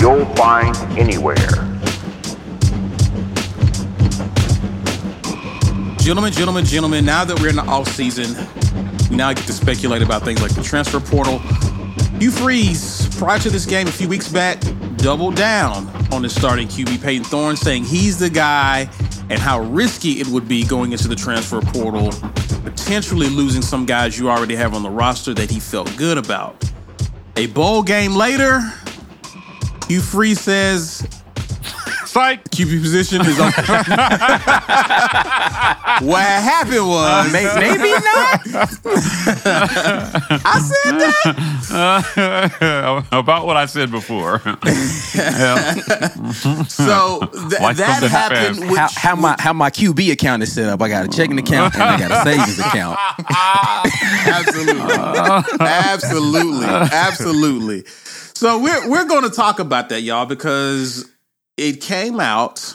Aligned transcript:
you'll 0.00 0.24
find 0.34 0.76
anywhere. 0.98 1.36
Gentlemen, 5.98 6.32
gentlemen, 6.32 6.64
gentlemen, 6.64 7.04
now 7.04 7.24
that 7.24 7.38
we're 7.40 7.48
in 7.48 7.56
the 7.56 7.64
off 7.66 7.88
season, 7.88 8.36
we 9.10 9.16
now 9.16 9.32
get 9.32 9.44
to 9.46 9.52
speculate 9.52 10.02
about 10.02 10.22
things 10.22 10.40
like 10.40 10.54
the 10.54 10.62
transfer 10.62 11.00
portal. 11.00 11.38
Hugh 12.20 12.30
Freeze, 12.30 13.08
prior 13.16 13.38
to 13.40 13.50
this 13.50 13.66
game 13.66 13.88
a 13.88 13.90
few 13.90 14.08
weeks 14.08 14.28
back, 14.28 14.60
doubled 14.98 15.34
down 15.34 15.88
on 16.12 16.22
his 16.22 16.34
starting 16.34 16.68
QB 16.68 17.02
Payton 17.02 17.24
Thorne, 17.24 17.56
saying 17.56 17.84
he's 17.84 18.18
the 18.18 18.30
guy 18.30 18.88
and 19.30 19.40
how 19.40 19.60
risky 19.60 20.20
it 20.20 20.28
would 20.28 20.46
be 20.46 20.64
going 20.64 20.92
into 20.92 21.08
the 21.08 21.16
transfer 21.16 21.60
portal, 21.60 22.12
potentially 22.62 23.28
losing 23.28 23.62
some 23.62 23.84
guys 23.84 24.18
you 24.18 24.30
already 24.30 24.54
have 24.54 24.74
on 24.74 24.82
the 24.82 24.90
roster 24.90 25.34
that 25.34 25.50
he 25.50 25.58
felt 25.58 25.92
good 25.96 26.18
about. 26.18 26.62
A 27.36 27.46
bowl 27.48 27.82
game 27.82 28.14
later, 28.14 28.60
Hugh 29.88 30.00
Freeze 30.00 30.40
says 30.40 31.06
Psych. 32.06 32.42
QB 32.50 32.80
position 32.80 33.20
is 33.20 33.38
on. 33.38 33.52
what 36.06 36.22
happened 36.22 36.88
was 36.88 37.30
maybe 37.32 37.90
not. 37.90 38.40
I 40.44 40.60
said 40.60 40.98
that. 41.00 41.24
Uh, 41.70 42.02
about 43.18 43.44
what 43.46 43.56
I 43.58 43.66
said 43.66 43.90
before. 43.90 44.38
So 46.68 47.20
th- 47.20 47.60
Like 47.60 47.76
that 47.76 48.00
something 48.00 48.08
happened. 48.08 48.56
fast. 48.58 48.70
With, 48.70 48.78
how, 48.78 48.88
how 48.96 49.14
my 49.16 49.36
how 49.38 49.52
my 49.52 49.68
QB 49.70 50.10
account 50.12 50.42
is 50.42 50.50
set 50.52 50.68
up. 50.70 50.80
I 50.80 50.88
got 50.88 51.04
a 51.04 51.08
checking 51.08 51.38
account 51.38 51.74
and 51.74 51.82
I 51.82 51.98
got 51.98 52.10
a 52.12 52.22
savings 52.30 52.58
account. 52.58 52.98
absolutely, 54.26 54.94
absolutely, 55.60 56.66
absolutely. 56.66 57.84
So 58.36 58.58
we're 58.58 58.90
we're 58.90 59.06
going 59.06 59.22
to 59.22 59.34
talk 59.34 59.60
about 59.60 59.88
that, 59.88 60.02
y'all, 60.02 60.26
because 60.26 61.10
it 61.56 61.80
came 61.80 62.20
out. 62.20 62.74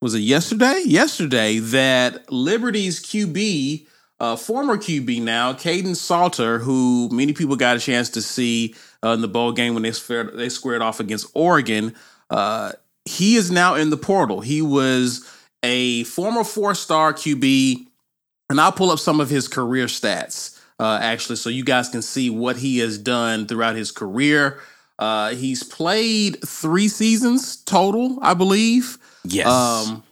Was 0.00 0.14
it 0.14 0.20
yesterday? 0.20 0.84
Yesterday 0.86 1.58
that 1.58 2.30
Liberty's 2.30 3.04
QB, 3.04 3.88
uh, 4.20 4.36
former 4.36 4.76
QB 4.76 5.20
now, 5.22 5.52
Kaidon 5.52 5.96
Salter, 5.96 6.60
who 6.60 7.08
many 7.10 7.32
people 7.32 7.56
got 7.56 7.76
a 7.76 7.80
chance 7.80 8.08
to 8.10 8.22
see 8.22 8.76
uh, 9.04 9.08
in 9.08 9.20
the 9.20 9.26
bowl 9.26 9.50
game 9.50 9.74
when 9.74 9.82
they 9.82 9.90
squared, 9.90 10.36
they 10.36 10.48
squared 10.48 10.80
off 10.80 11.00
against 11.00 11.26
Oregon. 11.34 11.92
Uh, 12.30 12.70
he 13.04 13.34
is 13.34 13.50
now 13.50 13.74
in 13.74 13.90
the 13.90 13.96
portal. 13.96 14.42
He 14.42 14.62
was 14.62 15.28
a 15.64 16.04
former 16.04 16.44
four-star 16.44 17.14
QB, 17.14 17.84
and 18.48 18.60
I'll 18.60 18.70
pull 18.70 18.92
up 18.92 19.00
some 19.00 19.20
of 19.20 19.28
his 19.28 19.48
career 19.48 19.86
stats 19.86 20.55
uh, 20.78 20.98
actually, 21.00 21.36
so 21.36 21.48
you 21.48 21.64
guys 21.64 21.88
can 21.88 22.02
see 22.02 22.30
what 22.30 22.56
he 22.56 22.78
has 22.78 22.98
done 22.98 23.46
throughout 23.46 23.76
his 23.76 23.90
career. 23.90 24.60
Uh, 24.98 25.30
he's 25.30 25.62
played 25.62 26.38
three 26.46 26.88
seasons 26.88 27.56
total, 27.56 28.18
I 28.22 28.34
believe. 28.34 28.98
Yes. 29.24 29.46
Um, 29.46 30.02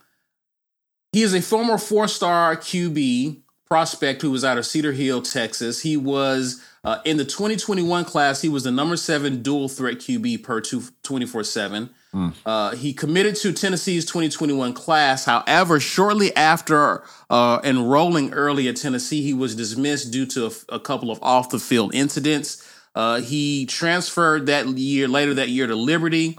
he 1.13 1.23
is 1.23 1.35
a 1.35 1.41
former 1.43 1.79
four 1.79 2.09
star 2.09 2.57
QB 2.57 3.41
prospect 3.69 4.23
who 4.23 4.31
was 4.31 4.45
out 4.45 4.59
of 4.59 4.67
Cedar 4.67 4.93
Hill, 4.93 5.23
Texas. 5.23 5.83
He 5.83 5.97
was 5.97 6.63
uh, 6.85 7.01
in 7.05 7.17
the 7.17 7.25
2021 7.25 8.05
class, 8.05 8.43
he 8.43 8.49
was 8.49 8.65
the 8.65 8.71
number 8.71 8.97
seven 8.97 9.43
dual 9.43 9.69
threat 9.69 9.97
QB 9.97 10.43
per 10.43 10.61
24 10.61 11.45
7. 11.45 11.91
Mm. 12.15 12.33
Uh, 12.47 12.77
he 12.77 12.93
committed 12.93 13.35
to 13.37 13.53
Tennessee's 13.53 14.05
2021 14.05 14.73
class. 14.73 15.25
However, 15.25 15.81
shortly 15.81 16.35
after 16.37 17.03
uh, 17.29 17.61
enrolling 17.65 18.33
early 18.33 18.69
at 18.69 18.77
Tennessee, 18.77 19.23
he 19.23 19.35
was 19.35 19.57
dismissed 19.57 20.13
due 20.13 20.27
to 20.27 20.47
a, 20.47 20.77
a 20.77 20.81
couple 20.81 21.11
of 21.11 21.19
off 21.23 21.51
the 21.51 21.59
field 21.59 21.95
incidents. 21.95 22.71
Uh, 22.95 23.21
he 23.21 23.67
transferred 23.67 24.47
that 24.47 24.69
year, 24.69 25.09
later 25.09 25.35
that 25.35 25.49
year, 25.49 25.67
to 25.67 25.75
Liberty. 25.75 26.39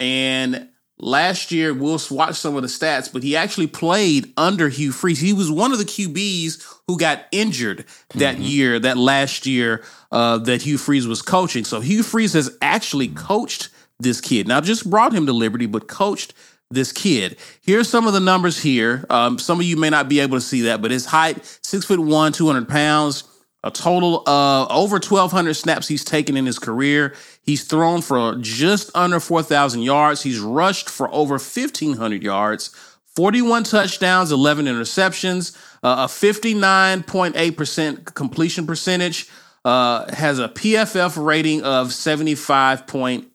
And 0.00 0.68
last 0.98 1.52
year, 1.52 1.72
we'll 1.72 2.00
watch 2.10 2.34
some 2.34 2.56
of 2.56 2.62
the 2.62 2.68
stats, 2.68 3.12
but 3.12 3.22
he 3.22 3.36
actually 3.36 3.68
played 3.68 4.32
under 4.36 4.68
Hugh 4.68 4.90
Freeze. 4.90 5.20
He 5.20 5.32
was 5.32 5.48
one 5.48 5.70
of 5.70 5.78
the 5.78 5.84
QBs 5.84 6.80
who 6.88 6.98
got 6.98 7.26
injured 7.30 7.84
that 8.14 8.34
mm-hmm. 8.34 8.42
year, 8.42 8.78
that 8.80 8.96
last 8.96 9.46
year 9.46 9.84
uh, 10.10 10.38
that 10.38 10.62
Hugh 10.62 10.78
Freeze 10.78 11.06
was 11.06 11.22
coaching. 11.22 11.62
So 11.64 11.78
Hugh 11.78 12.02
Freeze 12.02 12.32
has 12.32 12.56
actually 12.60 13.08
coached 13.08 13.68
this 14.02 14.20
kid. 14.20 14.48
Not 14.48 14.64
just 14.64 14.88
brought 14.88 15.12
him 15.12 15.26
to 15.26 15.32
Liberty, 15.32 15.66
but 15.66 15.88
coached 15.88 16.34
this 16.70 16.92
kid. 16.92 17.36
Here's 17.60 17.88
some 17.88 18.06
of 18.06 18.12
the 18.12 18.20
numbers 18.20 18.62
here. 18.62 19.04
Um, 19.10 19.38
some 19.38 19.60
of 19.60 19.66
you 19.66 19.76
may 19.76 19.90
not 19.90 20.08
be 20.08 20.20
able 20.20 20.36
to 20.36 20.40
see 20.40 20.62
that, 20.62 20.82
but 20.82 20.90
his 20.90 21.06
height, 21.06 21.44
six 21.62 21.84
foot 21.84 22.00
one, 22.00 22.32
200 22.32 22.68
pounds, 22.68 23.24
A 23.64 23.70
total 23.70 24.28
of 24.28 24.68
over 24.70 24.96
1,200 24.96 25.54
snaps 25.54 25.86
he's 25.86 26.04
taken 26.04 26.36
in 26.36 26.46
his 26.46 26.58
career. 26.58 27.14
He's 27.42 27.64
thrown 27.64 28.02
for 28.02 28.34
just 28.36 28.90
under 28.96 29.20
4,000 29.20 29.82
yards. 29.82 30.22
He's 30.22 30.40
rushed 30.40 30.90
for 30.90 31.12
over 31.14 31.34
1,500 31.34 32.22
yards, 32.22 32.74
41 33.14 33.64
touchdowns, 33.64 34.32
11 34.32 34.66
interceptions, 34.66 35.54
uh, 35.82 36.08
a 36.08 36.10
59.8% 36.10 38.14
completion 38.14 38.66
percentage, 38.66 39.28
uh, 39.64 40.12
has 40.12 40.38
a 40.38 40.48
PFF 40.48 41.22
rating 41.22 41.62
of 41.62 41.88
75.8. 41.88 43.26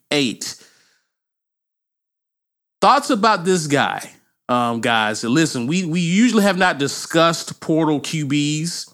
Thoughts 2.82 3.10
about 3.10 3.44
this 3.44 3.68
guy, 3.68 4.12
um, 4.48 4.82
guys? 4.82 5.24
Listen, 5.24 5.68
we, 5.68 5.86
we 5.86 6.00
usually 6.00 6.44
have 6.44 6.58
not 6.58 6.78
discussed 6.78 7.60
portal 7.60 8.00
QBs 8.00 8.94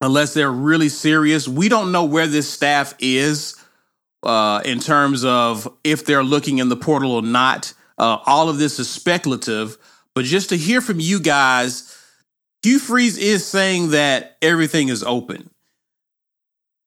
unless 0.00 0.34
they're 0.34 0.50
really 0.50 0.88
serious. 0.88 1.46
We 1.46 1.68
don't 1.68 1.92
know 1.92 2.04
where 2.04 2.26
this 2.26 2.48
staff 2.48 2.94
is 2.98 3.56
uh, 4.22 4.62
in 4.64 4.80
terms 4.80 5.24
of 5.24 5.68
if 5.84 6.04
they're 6.06 6.24
looking 6.24 6.58
in 6.58 6.68
the 6.68 6.76
portal 6.76 7.12
or 7.12 7.22
not. 7.22 7.72
Uh, 7.96 8.18
all 8.26 8.48
of 8.48 8.58
this 8.58 8.78
is 8.78 8.90
speculative, 8.90 9.78
but 10.14 10.24
just 10.24 10.48
to 10.48 10.56
hear 10.56 10.80
from 10.80 10.98
you 10.98 11.20
guys, 11.20 11.96
Hugh 12.62 12.78
Freeze 12.78 13.18
is 13.18 13.46
saying 13.46 13.90
that 13.90 14.36
everything 14.42 14.88
is 14.88 15.04
open. 15.04 15.50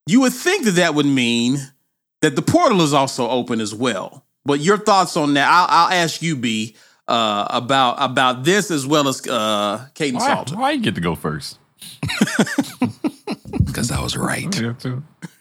You 0.07 0.21
would 0.21 0.33
think 0.33 0.65
that 0.65 0.71
that 0.71 0.95
would 0.95 1.05
mean 1.05 1.59
that 2.21 2.35
the 2.35 2.41
portal 2.41 2.81
is 2.81 2.93
also 2.93 3.29
open 3.29 3.61
as 3.61 3.73
well. 3.73 4.23
But 4.45 4.59
your 4.59 4.77
thoughts 4.77 5.17
on 5.17 5.33
that? 5.35 5.47
I'll, 5.49 5.67
I'll 5.69 5.93
ask 5.93 6.21
you, 6.21 6.35
B, 6.35 6.75
uh, 7.07 7.47
about 7.49 7.97
about 7.99 8.43
this 8.43 8.71
as 8.71 8.85
well 8.85 9.07
as 9.07 9.25
uh, 9.27 9.87
Kaidon 9.95 10.15
Why, 10.15 10.27
Salter. 10.27 10.55
why 10.55 10.71
you 10.71 10.81
get 10.81 10.95
to 10.95 11.01
go 11.01 11.15
first? 11.15 11.59
Because 13.65 13.91
I 13.91 14.01
was 14.01 14.17
right. 14.17 14.47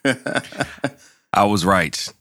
I 1.33 1.45
was 1.45 1.65
right. 1.65 2.13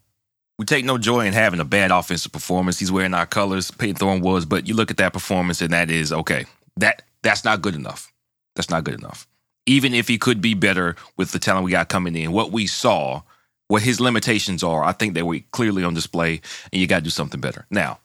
We 0.57 0.65
take 0.65 0.85
no 0.85 0.97
joy 0.97 1.25
in 1.25 1.33
having 1.33 1.59
a 1.59 1.65
bad 1.65 1.91
offensive 1.91 2.31
performance. 2.31 2.79
He's 2.79 2.91
wearing 2.91 3.13
our 3.13 3.25
colors. 3.25 3.69
Payton 3.69 3.97
Thorne 3.97 4.21
was, 4.21 4.45
but 4.45 4.65
you 4.67 4.75
look 4.75 4.89
at 4.91 4.97
that 4.97 5.11
performance, 5.11 5.61
and 5.61 5.73
that 5.73 5.89
is 5.89 6.13
okay. 6.13 6.45
That 6.77 7.01
that's 7.21 7.43
not 7.43 7.61
good 7.61 7.75
enough. 7.75 8.13
That's 8.55 8.69
not 8.69 8.85
good 8.85 8.93
enough. 8.97 9.27
Even 9.65 9.93
if 9.93 10.07
he 10.07 10.17
could 10.17 10.39
be 10.41 10.53
better 10.53 10.95
with 11.17 11.31
the 11.31 11.39
talent 11.39 11.65
we 11.65 11.71
got 11.71 11.89
coming 11.89 12.15
in, 12.15 12.31
what 12.31 12.51
we 12.51 12.65
saw, 12.67 13.21
what 13.67 13.81
his 13.81 13.99
limitations 13.99 14.63
are, 14.63 14.83
I 14.83 14.91
think 14.91 15.13
they 15.13 15.23
were 15.23 15.39
clearly 15.51 15.83
on 15.83 15.93
display, 15.93 16.41
and 16.71 16.79
you 16.81 16.87
got 16.87 16.97
to 16.99 17.03
do 17.03 17.09
something 17.09 17.41
better. 17.41 17.65
Now, 17.69 17.99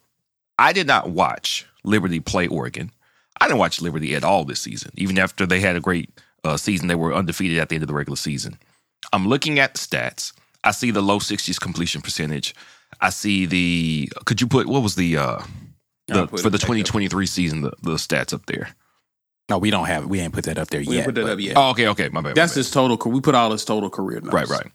I 0.59 0.73
did 0.73 0.87
not 0.87 1.11
watch 1.11 1.67
Liberty 1.85 2.21
play 2.21 2.47
Oregon. 2.47 2.91
I 3.41 3.47
didn't 3.47 3.59
watch 3.61 3.81
Liberty 3.81 4.15
at 4.15 4.25
all 4.25 4.45
this 4.45 4.61
season. 4.61 4.91
Even 4.97 5.19
after 5.19 5.47
they 5.47 5.61
had 5.61 5.77
a 5.77 5.81
great 5.81 6.11
uh, 6.45 6.57
season, 6.57 6.89
they 6.89 6.95
were 6.95 7.15
undefeated 7.15 7.59
at 7.59 7.69
the 7.69 7.75
end 7.77 7.83
of 7.83 7.89
the 7.89 7.95
regular 7.95 8.17
season. 8.17 8.59
I'm 9.13 9.27
looking 9.27 9.59
at 9.59 9.75
the 9.75 9.79
stats. 9.79 10.33
I 10.63 10.73
see 10.73 10.91
the 10.91 11.01
low 11.03 11.19
60s 11.19 11.59
completion 11.59 12.03
percentage. 12.03 12.55
I 13.01 13.09
see 13.11 13.47
the. 13.47 14.11
Could 14.27 14.41
you 14.43 14.47
put 14.47 14.67
what 14.67 14.83
was 14.83 14.95
the 14.95 15.17
uh 15.17 15.43
the 16.07 16.27
for 16.27 16.37
the 16.51 16.51
back 16.51 16.55
up. 16.55 16.61
2023 16.61 17.25
season 17.27 17.63
the, 17.63 17.71
the 17.83 17.93
stats 17.93 18.35
up 18.35 18.45
there? 18.47 18.69
No, 19.49 19.57
we 19.59 19.71
don't 19.71 19.87
have. 19.87 20.07
We 20.07 20.21
ain't 20.21 20.35
put 20.35 20.45
that 20.45 20.59
up 20.59 20.69
there 20.69 20.81
We 20.81 20.87
yet. 20.87 20.93
didn't 20.93 21.05
put 21.07 21.15
that 21.15 21.23
but- 21.23 21.33
up 21.33 21.41
yet. 21.41 21.57
Oh, 21.57 21.71
okay, 21.71 21.89
okay, 21.89 22.09
my 22.11 22.21
bad. 22.21 22.31
my 22.31 22.33
That's 22.35 22.53
bad. 22.53 22.59
his 22.59 22.71
total. 22.71 22.99
We 23.11 23.21
put 23.21 23.35
all 23.35 23.51
his 23.53 23.65
total 23.65 23.89
career 23.89 24.21
numbers. 24.21 24.35
right, 24.35 24.49
right. 24.49 24.73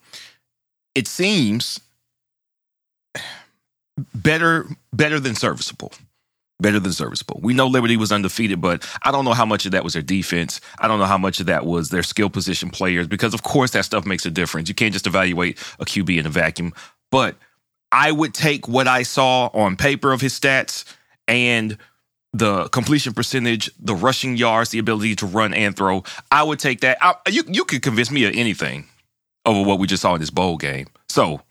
It 0.95 1.07
seems 1.07 1.79
better 4.13 4.65
better 4.91 5.19
than 5.19 5.35
serviceable. 5.35 5.91
Better 6.61 6.79
than 6.79 6.93
serviceable. 6.93 7.41
We 7.43 7.53
know 7.53 7.67
Liberty 7.67 7.97
was 7.97 8.13
undefeated, 8.13 8.61
but 8.61 8.87
I 9.03 9.11
don't 9.11 9.25
know 9.25 9.33
how 9.33 9.45
much 9.45 9.65
of 9.65 9.73
that 9.73 9.83
was 9.83 9.91
their 9.91 10.01
defense. 10.01 10.61
I 10.79 10.87
don't 10.87 10.99
know 10.99 11.05
how 11.05 11.17
much 11.17 11.41
of 11.41 11.47
that 11.47 11.65
was 11.65 11.89
their 11.89 12.03
skill 12.03 12.29
position 12.29 12.69
players, 12.69 13.07
because 13.07 13.33
of 13.33 13.43
course 13.43 13.71
that 13.71 13.83
stuff 13.83 14.05
makes 14.05 14.25
a 14.25 14.31
difference. 14.31 14.69
You 14.69 14.75
can't 14.75 14.93
just 14.93 15.05
evaluate 15.05 15.59
a 15.79 15.85
QB 15.85 16.17
in 16.17 16.25
a 16.25 16.29
vacuum. 16.29 16.73
But 17.11 17.35
I 17.91 18.13
would 18.13 18.33
take 18.33 18.69
what 18.69 18.87
I 18.87 19.03
saw 19.03 19.47
on 19.47 19.75
paper 19.75 20.13
of 20.13 20.21
his 20.21 20.37
stats 20.39 20.85
and 21.27 21.77
the 22.31 22.69
completion 22.69 23.13
percentage, 23.13 23.69
the 23.77 23.95
rushing 23.95 24.37
yards, 24.37 24.69
the 24.69 24.79
ability 24.79 25.15
to 25.17 25.25
run 25.25 25.53
and 25.53 25.75
throw. 25.75 26.03
I 26.31 26.43
would 26.43 26.59
take 26.59 26.81
that. 26.81 26.97
I, 27.01 27.15
you 27.29 27.43
you 27.47 27.65
could 27.65 27.81
convince 27.81 28.11
me 28.11 28.23
of 28.25 28.33
anything 28.33 28.87
over 29.45 29.61
what 29.67 29.79
we 29.79 29.87
just 29.87 30.01
saw 30.01 30.13
in 30.15 30.19
this 30.19 30.29
bowl 30.29 30.57
game. 30.57 30.87
So, 31.09 31.41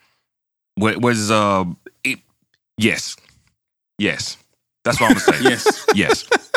what 0.76 1.00
was 1.00 1.31
uh, 1.31 1.64
it, 2.02 2.19
yes, 2.76 3.17
yes, 3.99 4.37
that's 4.85 5.00
what 5.00 5.11
I'm 5.11 5.19
gonna 5.19 5.58
say. 5.58 5.75
Yes. 5.85 5.87
yes. 5.94 6.50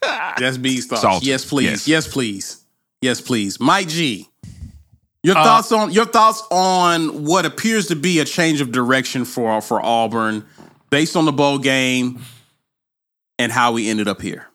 That's 0.38 0.58
B's 0.58 0.86
thoughts. 0.86 1.00
Salty. 1.02 1.26
Yes, 1.26 1.44
please. 1.44 1.64
Yes. 1.70 1.88
Yes. 1.88 2.08
please. 2.12 2.64
Yes, 3.00 3.20
please. 3.20 3.58
Mike 3.58 3.88
G. 3.88 4.28
Your 5.22 5.36
Uh, 5.36 5.42
thoughts 5.44 5.72
on 5.72 5.90
your 5.90 6.04
thoughts 6.04 6.42
on 6.50 7.24
what 7.24 7.44
appears 7.46 7.86
to 7.88 7.96
be 7.96 8.20
a 8.20 8.24
change 8.24 8.60
of 8.60 8.70
direction 8.70 9.24
for 9.24 9.60
for 9.62 9.84
Auburn 9.84 10.44
based 10.90 11.16
on 11.16 11.24
the 11.24 11.32
bowl 11.32 11.58
game 11.58 12.20
and 13.38 13.50
how 13.50 13.72
we 13.72 13.88
ended 13.88 14.08
up 14.08 14.20
here. 14.20 14.46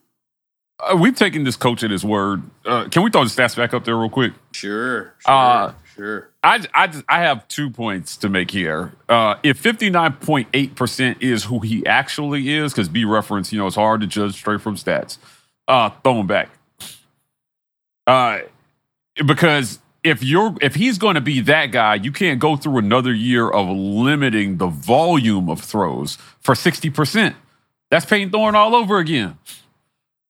Uh, 0.78 0.96
we've 0.96 1.16
taken 1.16 1.44
this 1.44 1.56
coach 1.56 1.82
at 1.82 1.90
his 1.90 2.04
word. 2.04 2.42
Uh, 2.64 2.88
can 2.88 3.02
we 3.02 3.10
throw 3.10 3.24
the 3.24 3.30
stats 3.30 3.56
back 3.56 3.74
up 3.74 3.84
there 3.84 3.96
real 3.96 4.08
quick? 4.08 4.32
Sure. 4.52 5.14
Sure. 5.18 5.32
Uh, 5.34 5.72
sure. 5.94 6.30
I, 6.42 6.64
I, 6.74 7.02
I 7.08 7.20
have 7.20 7.46
two 7.48 7.70
points 7.70 8.16
to 8.18 8.28
make 8.28 8.50
here. 8.50 8.92
Uh, 9.08 9.36
if 9.42 9.62
59.8% 9.62 11.16
is 11.20 11.44
who 11.44 11.60
he 11.60 11.86
actually 11.86 12.50
is, 12.50 12.72
because 12.72 12.88
B 12.88 13.04
reference, 13.04 13.52
you 13.52 13.58
know, 13.58 13.66
it's 13.66 13.76
hard 13.76 14.00
to 14.00 14.06
judge 14.06 14.34
straight 14.34 14.60
from 14.60 14.76
stats, 14.76 15.18
uh, 15.68 15.90
throw 16.02 16.20
him 16.20 16.26
back. 16.26 16.50
Uh, 18.06 18.40
because 19.26 19.78
if 20.02 20.22
you're 20.22 20.54
if 20.60 20.74
he's 20.74 20.98
going 20.98 21.14
to 21.14 21.20
be 21.20 21.40
that 21.42 21.66
guy, 21.66 21.94
you 21.94 22.12
can't 22.12 22.40
go 22.40 22.56
through 22.56 22.78
another 22.78 23.12
year 23.12 23.48
of 23.48 23.68
limiting 23.68 24.56
the 24.56 24.66
volume 24.66 25.48
of 25.48 25.60
throws 25.60 26.16
for 26.40 26.54
60%. 26.54 27.34
That's 27.90 28.06
Payton 28.06 28.30
Thorne 28.30 28.54
all 28.54 28.74
over 28.74 28.98
again. 28.98 29.38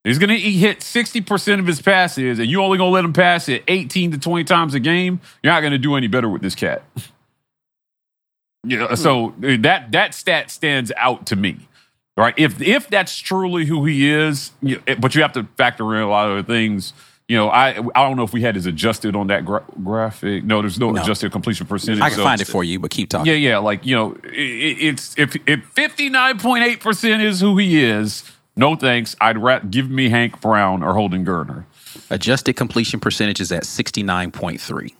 He's 0.04 0.18
going 0.18 0.30
to 0.30 0.38
hit 0.38 0.80
60% 0.80 1.60
of 1.60 1.66
his 1.66 1.80
passes, 1.80 2.40
and 2.40 2.48
you 2.50 2.60
only 2.60 2.76
going 2.76 2.90
to 2.90 2.92
let 2.94 3.04
him 3.04 3.12
pass 3.12 3.48
it 3.48 3.62
18 3.68 4.10
to 4.12 4.18
20 4.18 4.42
times 4.44 4.74
a 4.74 4.80
game. 4.80 5.20
You're 5.44 5.52
not 5.52 5.60
going 5.60 5.70
to 5.72 5.78
do 5.78 5.94
any 5.94 6.08
better 6.08 6.28
with 6.28 6.42
this 6.42 6.56
cat. 6.56 6.82
yeah, 8.66 8.94
so 8.94 9.34
that 9.38 9.92
that 9.92 10.14
stat 10.14 10.50
stands 10.50 10.92
out 10.96 11.26
to 11.26 11.36
me. 11.36 11.68
Right? 12.16 12.34
If 12.36 12.60
if 12.60 12.88
that's 12.88 13.16
truly 13.16 13.64
who 13.64 13.84
he 13.86 14.10
is, 14.10 14.50
you 14.60 14.82
eh, 14.86 14.96
but 14.98 15.14
you 15.14 15.22
have 15.22 15.32
to 15.32 15.44
factor 15.56 15.94
in 15.96 16.02
a 16.02 16.08
lot 16.08 16.28
of 16.30 16.46
things. 16.46 16.92
You 17.26 17.36
know, 17.38 17.48
I 17.48 17.68
I 17.94 18.06
don't 18.06 18.16
know 18.16 18.22
if 18.24 18.34
we 18.34 18.42
had 18.42 18.54
his 18.54 18.66
adjusted 18.66 19.16
on 19.16 19.28
that 19.28 19.46
gra- 19.46 19.64
graphic. 19.82 20.44
No, 20.44 20.60
there's 20.60 20.78
no, 20.78 20.90
No. 20.90 21.00
adjusted 21.00 21.32
completion 21.32 21.66
percentage. 21.66 22.02
I 22.02 22.08
can 22.10 22.18
so- 22.18 22.24
find 22.24 22.40
it 22.40 22.46
for 22.46 22.62
you, 22.62 22.78
but 22.78 22.90
keep 22.90 23.08
talking. 23.08 23.32
yeah, 23.32 23.38
yeah. 23.38 23.58
Like 23.58 23.86
you 23.86 23.94
know, 23.96 24.16
i 24.24 24.28
i- 24.28 24.76
it's 24.80 25.16
if 25.16 25.36
if 25.46 25.64
fifty 25.74 26.10
nine 26.10 26.38
point 26.38 26.64
eight 26.64 26.80
percent 26.80 27.22
is 27.22 27.40
who 27.40 27.56
he 27.56 27.82
is. 27.82 28.24
No 28.56 28.76
thanks. 28.76 29.16
I'd 29.20 29.38
rather 29.38 29.66
give 29.66 29.88
me 29.90 30.08
Hank 30.10 30.40
Brown 30.40 30.82
or 30.82 30.94
Holden 30.94 31.24
Geriner. 31.24 31.64
Adjusted 32.10 32.54
completion 32.54 33.00
percentage 33.00 33.40
is 33.40 33.50
at 33.52 33.64
sixty 33.64 34.02
nine 34.02 34.30
point 34.30 34.60
three. 34.60 34.94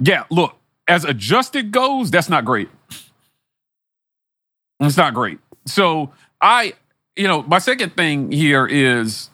Yeah, 0.00 0.24
look, 0.30 0.56
as 0.88 1.04
adjusted 1.04 1.72
goes, 1.72 2.10
that's 2.10 2.28
not 2.28 2.44
great. 2.44 2.68
It's 4.80 4.96
not 4.96 5.14
great. 5.14 5.38
So 5.66 6.12
I, 6.40 6.74
you 7.16 7.28
know, 7.28 7.42
my 7.42 7.58
second 7.58 7.96
thing 7.96 8.32
here 8.32 8.66
is 8.66 9.28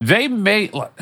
they 0.00 0.28
made 0.28 0.74
like, 0.74 0.92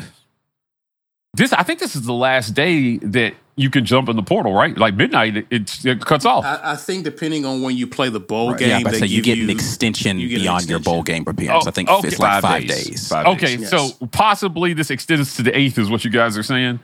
this. 1.35 1.53
I 1.53 1.63
think 1.63 1.79
this 1.79 1.95
is 1.95 2.03
the 2.03 2.13
last 2.13 2.53
day 2.53 2.97
that 2.97 3.33
you 3.57 3.69
can 3.69 3.85
jump 3.85 4.09
in 4.09 4.15
the 4.17 4.23
portal, 4.23 4.53
right? 4.53 4.77
Like 4.77 4.95
midnight, 4.95 5.37
it, 5.37 5.47
it, 5.49 5.85
it 5.85 6.01
cuts 6.05 6.25
off. 6.25 6.43
I, 6.43 6.59
I 6.73 6.75
think 6.75 7.03
depending 7.05 7.45
on 7.45 7.61
when 7.61 7.77
you 7.77 7.87
play 7.87 8.09
the 8.09 8.19
bowl 8.19 8.49
Right. 8.51 8.59
game, 8.59 8.69
Yeah, 8.85 8.89
they 8.91 8.99
say 8.99 9.05
you 9.05 9.21
give 9.21 9.35
get 9.37 9.43
an 9.45 9.49
extension 9.49 10.19
you 10.19 10.27
get 10.27 10.35
an 10.37 10.41
beyond 10.43 10.69
your 10.69 10.79
bowl 10.79 11.03
game 11.03 11.23
appearance. 11.25 11.65
Oh, 11.65 11.69
I 11.69 11.71
think 11.71 11.87
okay. 11.89 12.07
it's 12.09 12.19
like 12.19 12.31
Five 12.33 12.41
five 12.41 12.67
days. 12.67 12.85
days. 12.87 13.07
Five 13.07 13.25
okay, 13.27 13.55
Yes. 13.55 13.69
so 13.69 13.89
possibly 14.11 14.73
this 14.73 14.89
extends 14.91 15.35
to 15.37 15.43
the 15.43 15.57
eighth, 15.57 15.77
is 15.77 15.89
what 15.89 16.03
you 16.03 16.11
guys 16.11 16.37
are 16.37 16.43
saying. 16.43 16.79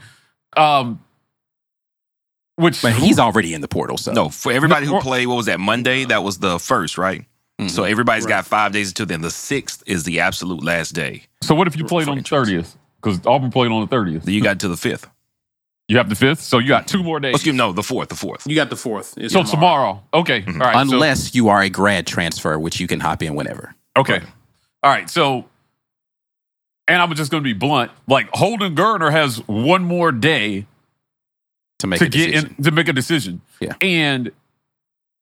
Um, 0.55 1.01
which 2.55 2.81
But 2.81 2.93
he's 2.93 3.19
already 3.19 3.53
in 3.53 3.61
the 3.61 3.67
portal, 3.67 3.97
so 3.97 4.13
No, 4.13 4.29
for 4.29 4.51
everybody 4.51 4.85
who 4.85 4.99
played, 5.01 5.27
what 5.27 5.35
was 5.35 5.47
that 5.47 5.59
Monday? 5.59 6.05
That 6.05 6.23
was 6.23 6.37
the 6.39 6.59
first, 6.59 6.97
right? 6.97 7.21
Mm-hmm. 7.59 7.67
So 7.69 7.83
everybody's 7.83 8.25
got 8.25 8.45
five 8.45 8.71
days 8.71 8.89
until 8.89 9.05
then. 9.07 9.21
The 9.21 9.31
sixth 9.31 9.83
is 9.85 10.03
the 10.03 10.19
absolute 10.19 10.63
last 10.63 10.91
day. 10.93 11.23
So 11.43 11.53
what 11.55 11.67
if 11.67 11.75
you 11.77 11.85
played 11.85 12.07
on 12.07 12.17
the 12.17 12.23
thirtieth? 12.23 12.77
Because 13.01 13.25
Auburn 13.25 13.51
played 13.51 13.71
on 13.71 13.81
the 13.81 13.87
thirtieth. 13.87 14.23
Then 14.23 14.33
you 14.33 14.43
got 14.43 14.59
to 14.59 14.67
the 14.67 14.77
fifth. 14.77 15.09
You 15.87 15.97
have 15.97 16.07
the 16.07 16.15
fifth, 16.15 16.39
so 16.39 16.57
you 16.59 16.69
got 16.69 16.87
two 16.87 17.03
more 17.03 17.19
days. 17.19 17.35
Excuse 17.35 17.53
me, 17.53 17.57
no, 17.57 17.73
the 17.73 17.83
fourth, 17.83 18.07
the 18.09 18.15
fourth. 18.15 18.47
You 18.47 18.55
got 18.55 18.69
the 18.69 18.77
fourth. 18.77 19.17
It's 19.17 19.33
so 19.33 19.43
tomorrow, 19.43 20.01
okay, 20.13 20.41
mm-hmm. 20.41 20.61
all 20.61 20.67
right. 20.71 20.87
so- 20.87 20.93
unless 20.93 21.35
you 21.35 21.49
are 21.49 21.61
a 21.61 21.69
grad 21.69 22.07
transfer, 22.07 22.57
which 22.57 22.79
you 22.79 22.87
can 22.87 22.99
hop 23.01 23.21
in 23.21 23.35
whenever. 23.35 23.75
okay, 23.97 24.21
all 24.83 24.91
right. 24.91 25.09
So, 25.09 25.45
and 26.87 27.01
I'm 27.01 27.13
just 27.15 27.29
going 27.29 27.43
to 27.43 27.47
be 27.47 27.53
blunt. 27.53 27.91
Like 28.07 28.29
Holden 28.33 28.75
Geriner 28.75 29.11
has 29.11 29.45
one 29.47 29.83
more 29.83 30.11
day 30.13 30.65
To 31.79 31.87
make 31.87 31.99
to 31.99 32.05
a 32.05 32.09
get 32.09 32.27
decision. 32.27 32.55
in 32.57 32.63
to 32.63 32.71
make 32.71 32.87
a 32.87 32.93
decision. 32.93 33.41
Yeah. 33.59 33.73
and 33.81 34.31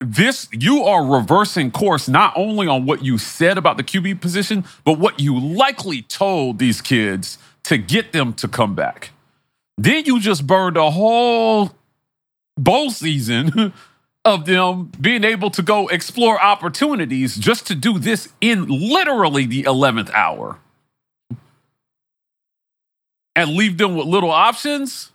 this 0.02 0.48
you 0.54 0.84
are 0.84 1.04
reversing 1.04 1.72
course 1.72 2.08
not 2.08 2.32
only 2.38 2.68
on 2.68 2.86
what 2.86 3.04
you 3.04 3.18
said 3.18 3.58
about 3.58 3.78
the 3.78 3.84
QB 3.84 4.22
position, 4.22 4.64
but 4.86 5.00
what 5.00 5.20
you 5.20 5.38
likely 5.40 6.04
told 6.04 6.60
these 6.60 6.80
kids 6.80 7.38
to 7.70 7.78
get 7.78 8.14
them 8.14 8.34
to 8.34 8.48
come 8.48 8.74
back. 8.74 9.12
Then 9.78 10.04
you 10.06 10.20
just 10.20 10.48
burned 10.48 10.76
a 10.76 10.90
whole 10.90 11.70
bowl 12.58 12.90
season 12.90 13.72
of 14.26 14.48
them 14.48 14.92
being 15.00 15.24
able 15.24 15.52
to 15.52 15.62
go 15.62 15.88
explore 15.88 16.42
opportunities 16.42 17.36
just 17.36 17.68
to 17.68 17.76
do 17.76 18.00
this 18.00 18.30
in 18.42 18.66
literally 18.66 19.46
the 19.46 19.66
11th 19.66 20.10
hour 20.16 20.58
and 23.36 23.52
leave 23.52 23.78
them 23.78 23.96
with 23.96 24.08
little 24.08 24.32
options. 24.32 25.12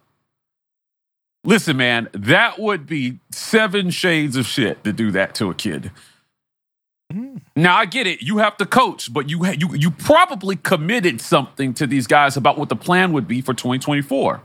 Listen, 1.43 1.77
man, 1.77 2.09
that 2.13 2.61
would 2.61 2.87
be 2.87 3.19
seven 3.33 3.91
shades 3.91 4.37
of 4.37 4.47
shit 4.47 4.85
to 4.85 4.93
do 4.93 5.11
that 5.11 5.35
to 5.35 5.51
a 5.51 5.55
kid. 5.55 5.91
Mm. 7.13 7.41
Now 7.57 7.77
I 7.77 7.87
get 7.87 8.07
it. 8.07 8.21
You 8.21 8.39
have 8.39 8.57
to 8.57 8.67
coach, 8.67 9.13
but 9.13 9.29
you 9.29 9.45
you 9.47 9.75
you 9.75 9.91
probably 9.91 10.57
committed 10.57 11.21
something 11.21 11.73
to 11.75 11.87
these 11.87 12.07
guys 12.07 12.37
about 12.37 12.59
what 12.59 12.69
the 12.69 12.77
plan 12.77 13.13
would 13.13 13.29
be 13.29 13.41
for 13.41 13.55
2024. 13.55 14.43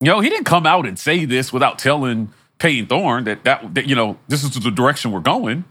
You 0.00 0.06
know, 0.06 0.20
he 0.20 0.30
didn't 0.30 0.44
come 0.44 0.66
out 0.66 0.86
and 0.86 0.96
say 0.96 1.24
this 1.24 1.52
without 1.52 1.78
telling 1.78 2.32
Payton 2.58 2.86
Thorne 2.86 3.24
that 3.24 3.42
that, 3.44 3.74
that 3.74 3.88
you 3.88 3.96
know 3.96 4.18
this 4.28 4.44
is 4.44 4.52
the 4.52 4.70
direction 4.70 5.10
we're 5.10 5.20
going. 5.20 5.64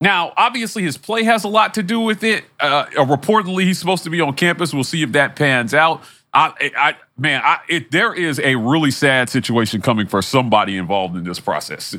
Now, 0.00 0.34
obviously, 0.36 0.82
his 0.82 0.98
play 0.98 1.22
has 1.24 1.44
a 1.44 1.48
lot 1.48 1.74
to 1.74 1.82
do 1.82 2.00
with 2.00 2.22
it. 2.22 2.44
Uh, 2.60 2.84
reportedly, 2.86 3.62
he's 3.62 3.78
supposed 3.78 4.04
to 4.04 4.10
be 4.10 4.20
on 4.20 4.34
campus. 4.34 4.74
We'll 4.74 4.84
see 4.84 5.02
if 5.02 5.12
that 5.12 5.34
pans 5.34 5.72
out. 5.72 6.02
I, 6.34 6.72
I 6.76 6.96
man, 7.16 7.40
I, 7.42 7.60
it, 7.68 7.90
there 7.90 8.12
is 8.12 8.38
a 8.40 8.56
really 8.56 8.90
sad 8.90 9.30
situation 9.30 9.80
coming 9.80 10.06
for 10.06 10.20
somebody 10.20 10.76
involved 10.76 11.16
in 11.16 11.24
this 11.24 11.40
process. 11.40 11.96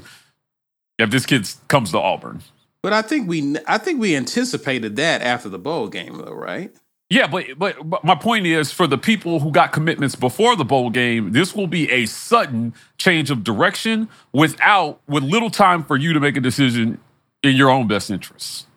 If 1.00 1.10
this 1.10 1.26
kid 1.26 1.50
comes 1.68 1.92
to 1.92 2.00
Auburn, 2.00 2.42
But 2.86 2.94
I 2.94 3.02
think 3.02 3.28
we 3.28 3.56
I 3.66 3.80
think 3.80 4.00
we 4.00 4.16
anticipated 4.16 4.96
that 4.98 5.24
after 5.24 5.50
the 5.50 5.58
bowl 5.58 5.88
game, 5.88 6.18
though, 6.18 6.36
right? 6.36 6.72
Yeah, 7.10 7.26
but, 7.26 7.46
but 7.58 7.78
but 7.90 8.04
my 8.04 8.14
point 8.14 8.46
is 8.46 8.72
for 8.72 8.86
the 8.86 9.00
people 9.00 9.40
who 9.40 9.50
got 9.50 9.72
commitments 9.72 10.14
before 10.14 10.56
the 10.56 10.66
bowl 10.66 10.92
game, 10.92 11.32
this 11.32 11.56
will 11.56 11.66
be 11.66 11.90
a 11.90 12.06
sudden 12.06 12.76
change 13.00 13.32
of 13.32 13.44
direction 13.44 14.08
without 14.34 15.02
with 15.08 15.24
little 15.24 15.50
time 15.50 15.84
for 15.84 15.98
you 15.98 16.14
to 16.14 16.20
make 16.20 16.38
a 16.38 16.40
decision 16.40 17.00
in 17.42 17.56
your 17.56 17.72
own 17.72 17.88
best 17.88 18.12
interests. 18.12 18.68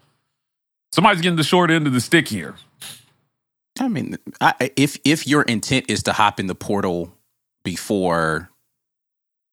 Somebody's 0.90 1.20
getting 1.20 1.36
the 1.36 1.44
short 1.44 1.70
end 1.70 1.86
of 1.86 1.92
the 1.92 2.00
stick 2.00 2.28
here. 2.28 2.54
I 3.78 3.88
mean, 3.88 4.16
I, 4.40 4.70
if 4.74 4.98
if 5.04 5.26
your 5.26 5.42
intent 5.42 5.90
is 5.90 6.02
to 6.04 6.14
hop 6.14 6.40
in 6.40 6.46
the 6.46 6.54
portal 6.54 7.12
before 7.62 8.48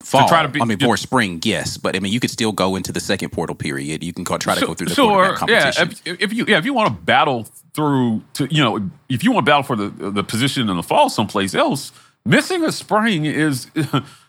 fall, 0.02 0.28
try 0.28 0.44
to 0.44 0.50
be- 0.50 0.62
I 0.62 0.66
mean, 0.66 0.80
for 0.80 0.98
spring, 0.98 1.40
yes, 1.44 1.78
but 1.78 1.96
I 1.96 2.00
mean, 2.00 2.14
you 2.14 2.20
could 2.20 2.32
still 2.32 2.52
go 2.52 2.76
into 2.76 2.92
the 2.92 3.00
second 3.00 3.32
portal 3.32 3.56
period. 3.56 4.04
You 4.04 4.14
can 4.14 4.24
go, 4.24 4.38
try 4.38 4.56
to 4.56 4.66
go 4.66 4.74
through 4.74 4.88
the 4.88 4.96
sure, 4.96 5.36
quarterback 5.36 5.50
yeah. 5.50 5.72
competition. 5.72 6.14
If, 6.14 6.22
if 6.22 6.34
you 6.34 6.46
yeah, 6.48 6.58
if 6.58 6.66
you 6.66 6.74
want 6.74 6.88
to 6.88 7.02
battle 7.02 7.48
through 7.74 8.24
to 8.34 8.48
you 8.50 8.64
know, 8.64 8.90
if 9.10 9.24
you 9.24 9.32
want 9.32 9.46
to 9.46 9.50
battle 9.50 9.64
for 9.64 9.76
the 9.76 9.90
the 10.12 10.24
position 10.24 10.70
in 10.70 10.76
the 10.76 10.84
fall 10.84 11.10
someplace 11.10 11.56
else, 11.56 11.92
missing 12.26 12.64
a 12.64 12.72
spring 12.72 13.26
is 13.26 13.68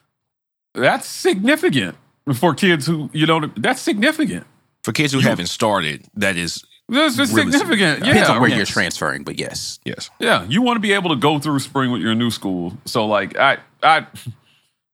that's 0.75 1.07
significant 1.07 1.97
for 2.35 2.55
kids 2.55 2.87
who 2.87 3.11
you 3.13 3.27
know 3.27 3.47
that's 3.57 3.81
significant. 3.81 4.47
For 4.83 4.93
kids 4.93 5.13
who 5.13 5.19
haven't 5.19 5.47
started, 5.49 6.05
that 6.15 6.37
is 6.37 6.65
That's 6.89 7.17
just 7.17 7.35
really 7.35 7.51
significant. 7.51 8.07
Yeah, 8.07 8.13
Depends 8.13 8.31
on 8.31 8.41
where 8.41 8.49
yes. 8.49 8.57
you're 8.57 8.67
transferring, 8.67 9.25
but 9.25 9.37
yes, 9.37 9.81
yes. 9.85 10.11
Yeah, 10.21 10.45
you 10.45 10.63
want 10.63 10.77
to 10.77 10.81
be 10.81 10.93
able 10.93 11.11
to 11.11 11.17
go 11.17 11.41
through 11.41 11.59
spring 11.59 11.91
with 11.91 12.03
your 12.03 12.15
new 12.15 12.31
school. 12.31 12.79
So 12.85 13.05
like 13.05 13.37
I 13.37 13.59
I 13.83 14.07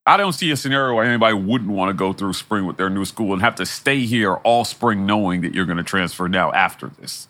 I 0.04 0.16
don't 0.16 0.32
see 0.32 0.50
a 0.50 0.56
scenario 0.56 0.94
where 0.94 1.04
anybody 1.04 1.34
wouldn't 1.34 1.70
want 1.70 1.90
to 1.90 1.94
go 1.94 2.12
through 2.12 2.32
spring 2.32 2.66
with 2.66 2.76
their 2.76 2.90
new 2.90 3.04
school 3.04 3.32
and 3.32 3.40
have 3.42 3.54
to 3.56 3.66
stay 3.66 4.00
here 4.00 4.34
all 4.34 4.64
spring 4.64 5.06
knowing 5.06 5.42
that 5.42 5.54
you're 5.54 5.66
going 5.66 5.78
to 5.78 5.84
transfer 5.84 6.28
now 6.28 6.50
after 6.52 6.88
this. 6.88 7.28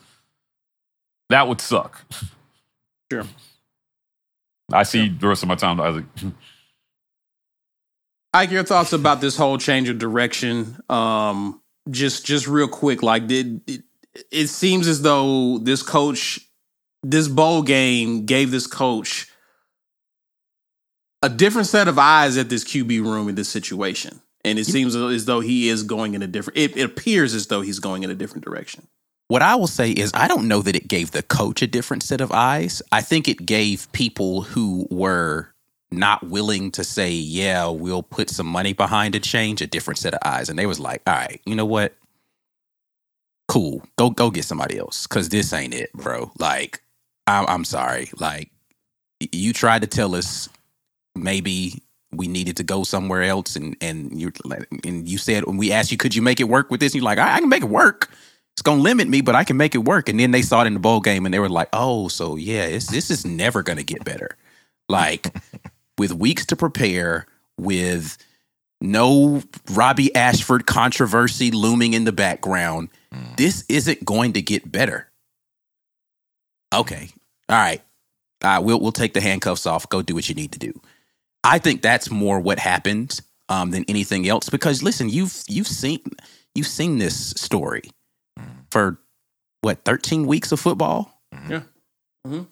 That 1.29 1.49
would 1.49 1.61
suck. 1.61 2.02
Sure. 3.11 3.25
I 4.73 4.85
see 4.85 5.09
the 5.09 5.29
rest 5.29 5.43
of 5.43 5.49
my 5.49 5.55
time, 5.55 5.81
Isaac. 5.81 6.05
Ike, 8.33 8.50
your 8.50 8.64
thoughts 8.64 8.95
about 8.95 9.21
this 9.21 9.37
whole 9.37 9.59
change 9.59 9.91
of 9.91 9.99
direction? 9.99 10.79
Um, 10.88 11.61
just 11.91 12.25
just 12.25 12.47
real 12.47 12.69
quick, 12.69 13.02
like 13.02 13.26
did 13.26 13.61
it, 13.67 13.83
it 14.31 14.47
seems 14.49 14.88
as 14.88 15.02
though 15.02 15.59
this 15.59 15.83
coach, 15.83 16.41
this 17.02 17.29
bowl 17.29 17.62
game 17.62 18.25
gave 18.25 18.50
this 18.50 18.67
coach 18.67 19.29
a 21.23 21.29
different 21.29 21.69
set 21.69 21.88
of 21.88 21.99
eyes 21.99 22.37
at 22.37 22.49
this 22.49 22.64
QB 22.64 23.02
room 23.02 23.29
in 23.29 23.37
this 23.37 23.49
situation, 23.49 24.21
and 24.45 24.59
it 24.59 24.64
seems 24.64 24.97
as 24.97 25.25
though 25.25 25.41
he 25.41 25.69
is 25.69 25.85
going 25.85 26.14
in 26.14 26.23
a 26.23 26.26
different. 26.26 26.59
It, 26.59 26.76
it 26.76 26.83
appears 26.83 27.35
as 27.35 27.47
though 27.47 27.61
he's 27.61 27.79
going 27.79 28.02
in 28.02 28.11
a 28.11 28.14
different 28.14 28.45
direction. 28.45 28.88
What 29.29 29.41
I 29.41 29.55
will 29.55 29.69
say 29.69 29.93
is, 29.93 30.11
I 30.14 30.29
don't 30.29 30.49
know 30.49 30.61
that 30.62 30.76
it 30.76 30.88
gave 30.88 31.12
the 31.12 31.23
coach 31.23 31.62
a 31.62 31.67
different 31.67 32.02
set 32.02 32.21
of 32.21 32.33
eyes. 32.33 32.83
I 32.91 33.00
think 33.00 33.29
it 33.29 33.47
gave 33.47 33.91
people 33.93 34.43
who 34.43 34.87
were 34.91 35.49
not 35.91 36.29
willing 36.29 36.71
to 36.73 36.85
say, 36.85 37.12
"Yeah, 37.12 37.69
we'll 37.69 38.02
put 38.02 38.29
some 38.29 38.47
money 38.47 38.73
behind 38.73 39.14
a 39.14 39.21
change," 39.21 39.62
a 39.62 39.67
different 39.67 39.99
set 39.99 40.14
of 40.14 40.21
eyes, 40.25 40.49
and 40.49 40.59
they 40.59 40.67
was 40.67 40.81
like, 40.81 41.02
"All 41.07 41.14
right, 41.14 41.41
you 41.47 41.55
know 41.55 41.67
what? 41.67 41.97
Cool, 43.49 43.87
go 43.97 44.11
go 44.11 44.31
get 44.31 44.45
somebody 44.45 44.76
else 44.76 45.07
because 45.07 45.29
this 45.29 45.52
ain't 45.52 45.75
it, 45.75 45.93
bro. 45.93 46.33
Like, 46.38 46.83
I'm, 47.26 47.47
I'm 47.47 47.64
sorry. 47.64 48.11
Like, 48.19 48.50
you 49.31 49.52
tried 49.52 49.83
to 49.83 49.87
tell 49.87 50.14
us 50.14 50.49
maybe." 51.14 51.83
We 52.14 52.28
needed 52.28 52.59
to 52.59 52.62
go 52.62 52.85
somewhere 52.85 53.23
else, 53.23 53.57
and 53.57 53.75
and 53.81 54.21
you 54.21 54.33
and 54.85 55.09
you 55.09 55.16
said 55.16 55.47
when 55.47 55.57
we 55.57 55.73
asked 55.73 55.90
you, 55.90 55.97
could 55.97 56.14
you 56.14 56.21
make 56.21 56.40
it 56.40 56.45
work 56.45 56.71
with 56.71 56.78
this? 56.78 56.92
And 56.92 56.97
you're 56.97 57.07
like, 57.07 57.16
I, 57.16 57.37
I 57.37 57.40
can 57.40 57.49
make 57.49 57.62
it 57.62 57.71
work 57.71 58.11
it's 58.54 58.62
gonna 58.62 58.83
limit 58.83 59.09
me, 59.09 59.23
but 59.23 59.35
I 59.35 59.45
can 59.45 59.57
make 59.57 59.75
it 59.75 59.78
work. 59.78 60.09
And 60.09 60.21
then 60.21 60.31
they 60.31 60.42
saw 60.42 60.62
it 60.62 60.66
in 60.66 60.75
the 60.75 60.81
bowl 60.81 61.00
game, 61.00 61.25
and 61.25 61.33
they 61.33 61.38
were 61.38 61.49
like, 61.49 61.69
"Oh, 61.73 62.09
so 62.09 62.37
yeah, 62.37 62.64
it's, 62.64 62.90
this 62.90 63.11
is 63.11 63.25
never 63.25 63.62
gonna 63.62 63.83
get 63.83 64.04
better." 64.04 64.37
Like 64.88 65.35
with 65.99 66.12
weeks 66.12 66.47
to 66.47 66.57
prepare, 66.57 67.26
with 67.59 68.19
no 68.81 69.42
Robbie 69.71 70.14
Ashford 70.14 70.66
controversy 70.66 71.50
looming 71.50 71.95
in 71.95 72.04
the 72.04 72.12
background, 72.12 72.90
this 73.37 73.64
isn't 73.69 74.04
going 74.04 74.35
to 74.35 74.42
get 74.42 74.71
better. 74.71 75.11
Okay, 76.75 77.09
all 77.49 77.57
right, 77.57 77.81
uh, 78.42 78.61
we'll 78.62 78.81
we'll 78.81 78.92
take 78.92 79.14
the 79.14 79.21
handcuffs 79.23 79.66
off. 79.66 79.88
Go 79.88 80.02
do 80.02 80.14
what 80.14 80.28
you 80.28 80.35
need 80.35 80.52
to 80.52 80.59
do. 80.59 80.78
I 81.45 81.59
think 81.59 81.83
that's 81.83 82.11
more 82.11 82.41
what 82.41 82.59
happened 82.59 83.21
um, 83.49 83.71
than 83.71 83.85
anything 83.89 84.29
else. 84.29 84.49
Because 84.49 84.83
listen, 84.83 85.09
you've 85.09 85.43
you've 85.49 85.67
seen 85.67 86.01
you've 86.55 86.67
seen 86.67 86.99
this 86.99 87.31
story 87.31 87.83
for 88.71 88.99
what 89.63 89.85
13 89.85 90.27
weeks 90.27 90.53
of 90.53 90.61
football. 90.61 91.21
Yeah. 91.49 91.63
Mm-hmm. 92.27 92.43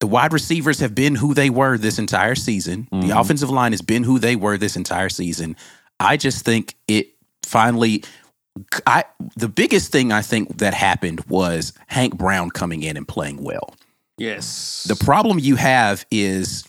The 0.00 0.06
wide 0.06 0.32
receivers 0.32 0.78
have 0.80 0.94
been 0.94 1.16
who 1.16 1.34
they 1.34 1.50
were 1.50 1.76
this 1.76 1.98
entire 1.98 2.36
season. 2.36 2.88
Mhm. 2.92 3.08
The 3.08 3.18
offensive 3.18 3.50
line 3.50 3.72
has 3.72 3.82
been 3.82 4.04
who 4.04 4.18
they 4.18 4.36
were 4.36 4.56
this 4.56 4.76
entire 4.76 5.08
season. 5.08 5.56
I 5.98 6.16
just 6.16 6.44
think 6.44 6.74
it 6.86 7.14
finally 7.44 8.04
I 8.86 9.04
the 9.36 9.48
biggest 9.48 9.90
thing 9.92 10.12
I 10.12 10.22
think 10.22 10.58
that 10.58 10.74
happened 10.74 11.24
was 11.28 11.72
Hank 11.88 12.16
Brown 12.16 12.50
coming 12.50 12.82
in 12.82 12.96
and 12.96 13.06
playing 13.06 13.42
well. 13.42 13.74
Yes. 14.18 14.84
The 14.88 14.96
problem 14.96 15.38
you 15.38 15.56
have 15.56 16.04
is 16.10 16.64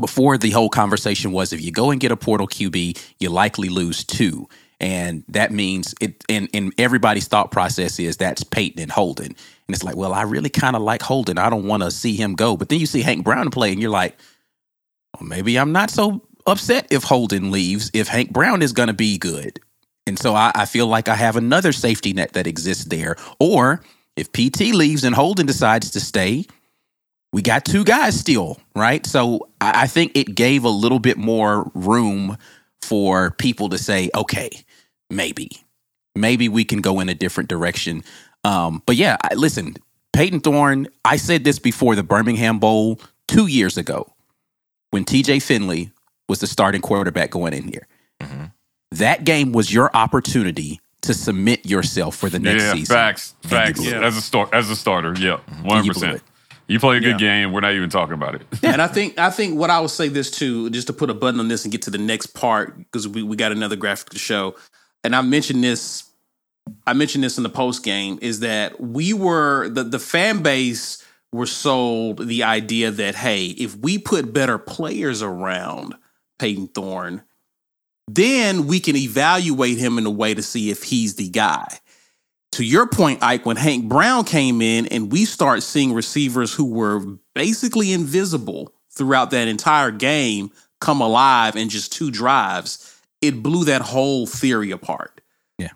before 0.00 0.38
the 0.38 0.50
whole 0.50 0.68
conversation 0.68 1.32
was 1.32 1.52
if 1.52 1.60
you 1.60 1.70
go 1.70 1.90
and 1.90 2.00
get 2.00 2.12
a 2.12 2.16
portal 2.16 2.46
QB, 2.46 3.00
you 3.18 3.30
likely 3.30 3.68
lose 3.68 4.04
two. 4.04 4.48
And 4.80 5.24
that 5.28 5.50
means 5.50 5.94
it 6.00 6.24
and, 6.28 6.72
everybody's 6.78 7.26
thought 7.26 7.50
process 7.50 7.98
is 7.98 8.16
that's 8.16 8.44
Payton 8.44 8.80
and 8.80 8.92
Holden. 8.92 9.26
And 9.26 9.74
it's 9.74 9.82
like, 9.82 9.96
well, 9.96 10.12
I 10.12 10.22
really 10.22 10.50
kind 10.50 10.76
of 10.76 10.82
like 10.82 11.02
Holden. 11.02 11.36
I 11.36 11.50
don't 11.50 11.66
want 11.66 11.82
to 11.82 11.90
see 11.90 12.14
him 12.14 12.34
go. 12.34 12.56
But 12.56 12.68
then 12.68 12.78
you 12.78 12.86
see 12.86 13.02
Hank 13.02 13.24
Brown 13.24 13.50
play 13.50 13.72
and 13.72 13.80
you're 13.80 13.90
like, 13.90 14.16
well, 15.14 15.28
maybe 15.28 15.58
I'm 15.58 15.72
not 15.72 15.90
so 15.90 16.22
upset 16.46 16.86
if 16.90 17.02
Holden 17.02 17.50
leaves, 17.50 17.90
if 17.92 18.08
Hank 18.08 18.32
Brown 18.32 18.62
is 18.62 18.72
going 18.72 18.86
to 18.86 18.94
be 18.94 19.18
good. 19.18 19.60
And 20.06 20.18
so 20.18 20.34
I, 20.34 20.52
I 20.54 20.64
feel 20.64 20.86
like 20.86 21.08
I 21.08 21.16
have 21.16 21.36
another 21.36 21.72
safety 21.72 22.12
net 22.12 22.32
that 22.32 22.46
exists 22.46 22.84
there. 22.84 23.16
Or 23.40 23.82
if 24.16 24.32
PT 24.32 24.72
leaves 24.74 25.04
and 25.04 25.14
Holden 25.14 25.46
decides 25.46 25.90
to 25.90 26.00
stay, 26.00 26.46
we 27.32 27.42
got 27.42 27.64
two 27.64 27.84
guys 27.84 28.18
still, 28.18 28.58
right? 28.74 29.04
So 29.06 29.48
I, 29.60 29.82
I 29.82 29.86
think 29.86 30.12
it 30.14 30.34
gave 30.34 30.64
a 30.64 30.70
little 30.70 30.98
bit 30.98 31.16
more 31.16 31.70
room 31.74 32.36
for 32.82 33.32
people 33.32 33.68
to 33.70 33.78
say, 33.78 34.10
okay, 34.14 34.50
maybe, 35.10 35.50
maybe 36.14 36.48
we 36.48 36.64
can 36.64 36.80
go 36.80 37.00
in 37.00 37.08
a 37.08 37.14
different 37.14 37.48
direction. 37.48 38.02
Um, 38.44 38.82
but 38.86 38.96
yeah, 38.96 39.16
I, 39.22 39.34
listen, 39.34 39.76
Payton 40.12 40.40
Thorne, 40.40 40.88
I 41.04 41.16
said 41.16 41.44
this 41.44 41.58
before 41.58 41.94
the 41.94 42.02
Birmingham 42.02 42.58
Bowl 42.58 43.00
two 43.26 43.46
years 43.46 43.76
ago 43.76 44.12
when 44.90 45.04
TJ 45.04 45.42
Finley 45.42 45.90
was 46.28 46.40
the 46.40 46.46
starting 46.46 46.80
quarterback 46.80 47.30
going 47.30 47.52
in 47.52 47.68
here. 47.68 47.86
That 48.92 49.24
game 49.24 49.52
was 49.52 49.72
your 49.72 49.94
opportunity 49.94 50.80
to 51.02 51.14
submit 51.14 51.66
yourself 51.66 52.16
for 52.16 52.28
the 52.28 52.38
next 52.38 52.64
yeah, 52.64 52.72
season. 52.72 52.94
facts, 52.94 53.34
facts. 53.42 53.84
it. 53.84 53.94
As 53.94 54.16
a 54.16 54.22
start, 54.22 54.52
as 54.52 54.70
a 54.70 54.76
starter, 54.76 55.14
yeah, 55.18 55.38
one 55.62 55.82
blew 55.82 55.92
percent. 55.92 56.22
You 56.68 56.78
play 56.78 56.98
a 56.98 57.00
good 57.00 57.20
Yeah. 57.20 57.42
game. 57.42 57.52
We're 57.52 57.60
not 57.60 57.72
even 57.72 57.88
talking 57.90 58.12
about 58.14 58.34
it. 58.34 58.42
and 58.62 58.80
I 58.80 58.86
think 58.86 59.18
I 59.18 59.30
think 59.30 59.58
what 59.58 59.70
I 59.70 59.80
would 59.80 59.90
say 59.90 60.08
this 60.08 60.30
too, 60.30 60.70
just 60.70 60.86
to 60.88 60.92
put 60.92 61.10
a 61.10 61.14
button 61.14 61.40
on 61.40 61.48
this 61.48 61.64
and 61.64 61.72
get 61.72 61.82
to 61.82 61.90
the 61.90 61.98
next 61.98 62.28
part 62.28 62.76
because 62.78 63.08
we, 63.08 63.22
we 63.22 63.36
got 63.36 63.52
another 63.52 63.76
graphic 63.76 64.10
to 64.10 64.18
show. 64.18 64.54
And 65.02 65.16
I 65.16 65.22
mentioned 65.22 65.64
this, 65.64 66.04
I 66.86 66.92
mentioned 66.92 67.24
this 67.24 67.38
in 67.38 67.42
the 67.42 67.48
post 67.48 67.82
game 67.84 68.18
is 68.20 68.40
that 68.40 68.80
we 68.80 69.14
were 69.14 69.68
the 69.70 69.82
the 69.82 69.98
fan 69.98 70.42
base 70.42 71.02
were 71.32 71.46
sold 71.46 72.26
the 72.26 72.42
idea 72.42 72.90
that 72.90 73.14
hey, 73.14 73.46
if 73.46 73.74
we 73.76 73.98
put 73.98 74.32
better 74.32 74.58
players 74.58 75.22
around 75.22 75.94
Payton 76.38 76.68
Thorne, 76.68 77.22
then 78.06 78.66
we 78.66 78.80
can 78.80 78.96
evaluate 78.96 79.78
him 79.78 79.98
in 79.98 80.06
a 80.06 80.10
way 80.10 80.34
to 80.34 80.42
see 80.42 80.70
if 80.70 80.82
he's 80.84 81.16
the 81.16 81.28
guy. 81.28 81.78
To 82.52 82.64
your 82.64 82.86
point, 82.86 83.22
Ike, 83.22 83.46
when 83.46 83.56
Hank 83.56 83.88
Brown 83.88 84.24
came 84.24 84.62
in 84.62 84.86
and 84.86 85.12
we 85.12 85.24
start 85.24 85.62
seeing 85.62 85.92
receivers 85.92 86.52
who 86.52 86.64
were 86.64 87.00
basically 87.34 87.92
invisible 87.92 88.72
throughout 88.90 89.30
that 89.30 89.48
entire 89.48 89.90
game 89.90 90.50
come 90.80 91.00
alive 91.00 91.56
in 91.56 91.68
just 91.68 91.92
two 91.92 92.10
drives, 92.10 93.00
it 93.20 93.42
blew 93.42 93.64
that 93.66 93.82
whole 93.82 94.26
theory 94.26 94.70
apart. 94.70 95.20
Yeah. 95.58 95.70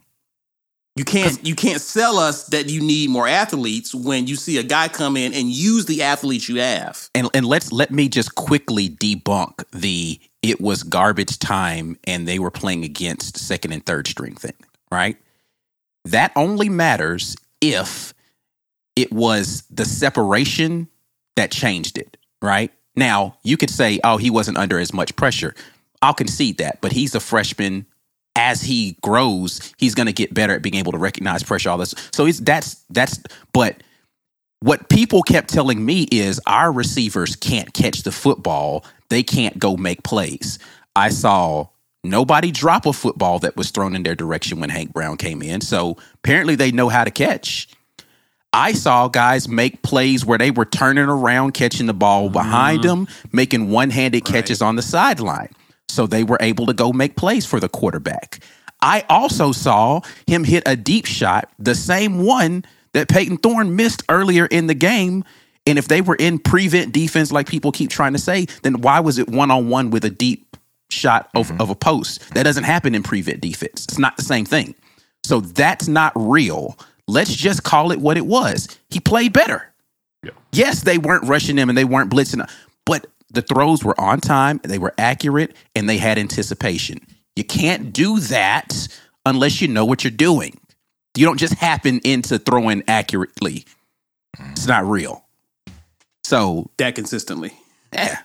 You 0.96 1.04
can't 1.04 1.44
you 1.46 1.54
can't 1.54 1.80
sell 1.80 2.18
us 2.18 2.46
that 2.46 2.68
you 2.68 2.80
need 2.80 3.10
more 3.10 3.28
athletes 3.28 3.94
when 3.94 4.26
you 4.26 4.36
see 4.36 4.58
a 4.58 4.62
guy 4.62 4.88
come 4.88 5.16
in 5.16 5.34
and 5.34 5.48
use 5.48 5.86
the 5.86 6.02
athletes 6.02 6.48
you 6.48 6.60
have. 6.60 7.08
And 7.14 7.28
and 7.34 7.46
let's 7.46 7.72
let 7.72 7.90
me 7.90 8.08
just 8.08 8.34
quickly 8.34 8.88
debunk 8.88 9.64
the 9.72 10.20
it 10.42 10.60
was 10.60 10.82
garbage 10.82 11.38
time 11.38 11.96
and 12.04 12.26
they 12.26 12.38
were 12.38 12.50
playing 12.50 12.84
against 12.84 13.38
second 13.38 13.72
and 13.72 13.84
third 13.84 14.06
string 14.08 14.34
thing, 14.34 14.54
right? 14.90 15.16
That 16.04 16.32
only 16.36 16.68
matters 16.68 17.36
if 17.60 18.14
it 18.96 19.12
was 19.12 19.62
the 19.70 19.84
separation 19.84 20.88
that 21.36 21.50
changed 21.50 21.98
it, 21.98 22.16
right? 22.40 22.70
Now, 22.96 23.38
you 23.42 23.56
could 23.56 23.70
say, 23.70 24.00
oh, 24.04 24.16
he 24.16 24.30
wasn't 24.30 24.58
under 24.58 24.78
as 24.78 24.92
much 24.92 25.16
pressure. 25.16 25.54
I'll 26.02 26.14
concede 26.14 26.58
that, 26.58 26.80
but 26.80 26.92
he's 26.92 27.14
a 27.14 27.20
freshman. 27.20 27.86
As 28.34 28.62
he 28.62 28.96
grows, 29.02 29.72
he's 29.76 29.94
going 29.94 30.06
to 30.06 30.12
get 30.12 30.34
better 30.34 30.54
at 30.54 30.62
being 30.62 30.76
able 30.76 30.92
to 30.92 30.98
recognize 30.98 31.42
pressure. 31.42 31.68
All 31.70 31.78
this, 31.78 31.94
so 32.12 32.26
it's 32.26 32.40
that's 32.40 32.82
that's. 32.88 33.20
But 33.52 33.82
what 34.60 34.88
people 34.88 35.22
kept 35.22 35.50
telling 35.50 35.84
me 35.84 36.08
is 36.10 36.40
our 36.46 36.72
receivers 36.72 37.36
can't 37.36 37.74
catch 37.74 38.04
the 38.04 38.10
football; 38.10 38.86
they 39.10 39.22
can't 39.22 39.58
go 39.58 39.76
make 39.76 40.02
plays. 40.02 40.58
I 40.96 41.10
saw 41.10 41.68
nobody 42.04 42.50
drop 42.50 42.86
a 42.86 42.92
football 42.92 43.38
that 43.40 43.56
was 43.56 43.70
thrown 43.70 43.94
in 43.94 44.02
their 44.02 44.14
direction 44.14 44.60
when 44.60 44.70
Hank 44.70 44.92
Brown 44.92 45.16
came 45.16 45.42
in. 45.42 45.60
So 45.60 45.96
apparently, 46.14 46.54
they 46.54 46.72
know 46.72 46.88
how 46.88 47.04
to 47.04 47.10
catch. 47.10 47.68
I 48.52 48.72
saw 48.72 49.08
guys 49.08 49.48
make 49.48 49.82
plays 49.82 50.26
where 50.26 50.36
they 50.36 50.50
were 50.50 50.66
turning 50.66 51.04
around, 51.04 51.52
catching 51.52 51.86
the 51.86 51.94
ball 51.94 52.28
behind 52.28 52.80
mm-hmm. 52.80 53.04
them, 53.04 53.08
making 53.32 53.70
one 53.70 53.90
handed 53.90 54.24
catches 54.24 54.60
on 54.60 54.76
the 54.76 54.82
sideline. 54.82 55.48
So 55.88 56.06
they 56.06 56.24
were 56.24 56.38
able 56.40 56.66
to 56.66 56.74
go 56.74 56.92
make 56.92 57.16
plays 57.16 57.46
for 57.46 57.60
the 57.60 57.68
quarterback. 57.68 58.40
I 58.82 59.04
also 59.08 59.52
saw 59.52 60.00
him 60.26 60.44
hit 60.44 60.64
a 60.66 60.76
deep 60.76 61.06
shot, 61.06 61.48
the 61.58 61.74
same 61.74 62.24
one 62.24 62.64
that 62.92 63.08
Payton 63.08 63.38
Thorne 63.38 63.76
missed 63.76 64.02
earlier 64.08 64.46
in 64.46 64.66
the 64.66 64.74
game. 64.74 65.24
And 65.66 65.78
if 65.78 65.88
they 65.88 66.00
were 66.00 66.16
in 66.16 66.38
prevent 66.38 66.92
defense, 66.92 67.30
like 67.30 67.48
people 67.48 67.72
keep 67.72 67.88
trying 67.88 68.12
to 68.12 68.18
say, 68.18 68.46
then 68.62 68.80
why 68.80 69.00
was 69.00 69.18
it 69.18 69.28
one 69.28 69.50
on 69.50 69.68
one 69.68 69.90
with 69.90 70.04
a 70.04 70.10
deep 70.10 70.41
shot 70.92 71.30
of, 71.34 71.48
mm-hmm. 71.48 71.60
of 71.60 71.70
a 71.70 71.74
post? 71.74 72.34
That 72.34 72.44
doesn't 72.44 72.64
happen 72.64 72.94
in 72.94 73.02
prevent 73.02 73.40
defense. 73.40 73.84
It's 73.84 73.98
not 73.98 74.16
the 74.16 74.22
same 74.22 74.44
thing. 74.44 74.74
So 75.24 75.40
that's 75.40 75.88
not 75.88 76.12
real. 76.14 76.78
Let's 77.08 77.34
just 77.34 77.62
call 77.62 77.92
it 77.92 78.00
what 78.00 78.16
it 78.16 78.26
was. 78.26 78.68
He 78.90 79.00
played 79.00 79.32
better. 79.32 79.72
Yes, 80.52 80.82
they 80.82 80.98
weren't 80.98 81.24
rushing 81.24 81.56
him 81.56 81.68
and 81.68 81.76
they 81.76 81.84
weren't 81.84 82.10
blitzing, 82.10 82.48
but 82.84 83.06
the 83.30 83.42
throws 83.42 83.82
were 83.82 83.98
on 83.98 84.20
time, 84.20 84.60
they 84.62 84.78
were 84.78 84.94
accurate, 84.98 85.56
and 85.74 85.88
they 85.88 85.96
had 85.96 86.18
anticipation. 86.18 87.00
You 87.34 87.44
can't 87.44 87.92
do 87.92 88.20
that 88.20 88.88
unless 89.24 89.60
you 89.62 89.68
know 89.68 89.84
what 89.84 90.04
you're 90.04 90.10
doing. 90.10 90.60
You 91.16 91.26
don't 91.26 91.38
just 91.38 91.54
happen 91.54 92.00
into 92.04 92.38
throwing 92.38 92.82
accurately. 92.86 93.64
It's 94.38 94.62
mm-hmm. 94.62 94.68
not 94.68 94.86
real. 94.86 95.24
So 96.24 96.70
that 96.76 96.94
consistently. 96.94 97.52
Yeah. 97.92 98.18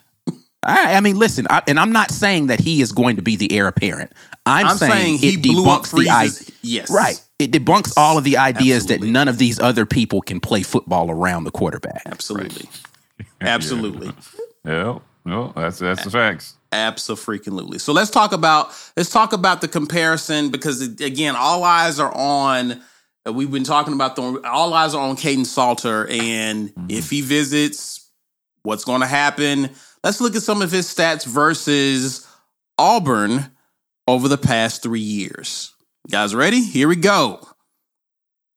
I, 0.68 0.96
I 0.96 1.00
mean, 1.02 1.18
listen, 1.18 1.48
I, 1.50 1.64
and 1.68 1.80
I'm 1.80 1.92
not 1.92 2.12
saying 2.12 2.48
that 2.48 2.60
he 2.60 2.82
is 2.82 2.92
going 2.92 3.16
to 3.16 3.22
be 3.22 3.36
the 3.38 3.52
heir 3.54 3.68
apparent. 3.68 4.12
I'm, 4.46 4.68
I'm 4.68 4.78
saying, 4.78 4.92
saying 4.92 5.18
he 5.20 5.34
it 5.36 5.42
blew 5.42 5.70
up 5.70 5.84
debunks 5.84 5.98
the 6.04 6.10
idea. 6.10 6.56
Yes. 6.62 6.92
right. 6.92 7.20
It 7.40 7.52
debunks 7.52 7.94
all 7.98 8.18
of 8.18 8.24
the 8.24 8.38
ideas 8.38 8.88
that 8.88 9.02
none 9.02 9.28
of 9.28 9.38
these 9.38 9.60
other 9.60 9.86
people 9.86 10.22
can 10.22 10.40
play 10.40 10.64
football 10.64 11.10
around 11.10 11.46
the 11.46 11.52
quarterback. 11.52 12.02
Absolutely. 12.06 12.70
Absolutely. 13.42 14.12
Yeah, 14.66 15.00
no, 15.26 15.54
that's 15.56 15.80
that's 15.80 16.04
the 16.04 16.12
facts. 16.12 16.56
Absolutely. 16.72 17.80
So 17.80 17.94
let's 17.94 18.10
talk 18.10 18.34
about 18.34 18.72
let's 18.98 19.10
talk 19.10 19.34
about 19.34 19.62
the 19.62 19.68
comparison 19.68 20.50
because 20.50 20.82
again, 20.82 21.36
all 21.38 21.64
eyes 21.64 22.00
are 22.00 22.14
on. 22.14 22.82
uh, 23.28 23.34
We've 23.34 23.52
been 23.52 23.64
talking 23.64 23.94
about 23.94 24.16
the 24.16 24.42
all 24.46 24.74
eyes 24.74 24.94
are 24.94 25.08
on 25.08 25.16
Kaidon 25.16 25.46
Salter, 25.46 26.08
and 26.10 26.74
if 26.90 27.10
he 27.10 27.22
visits, 27.22 28.10
what's 28.64 28.84
going 28.84 29.02
to 29.02 29.08
happen? 29.08 29.70
Let's 30.04 30.22
look 30.22 30.36
at 30.36 30.44
some 30.44 30.62
of 30.62 30.72
his 30.72 30.88
stats 30.88 31.26
versus 31.26 32.28
Auburn 32.78 33.52
over 34.08 34.28
the 34.28 34.38
past 34.38 34.84
three 34.84 35.00
years. 35.00 35.74
You 36.08 36.12
guys 36.12 36.34
ready? 36.34 36.62
Here 36.64 36.88
we 36.88 36.96
go. 36.96 37.46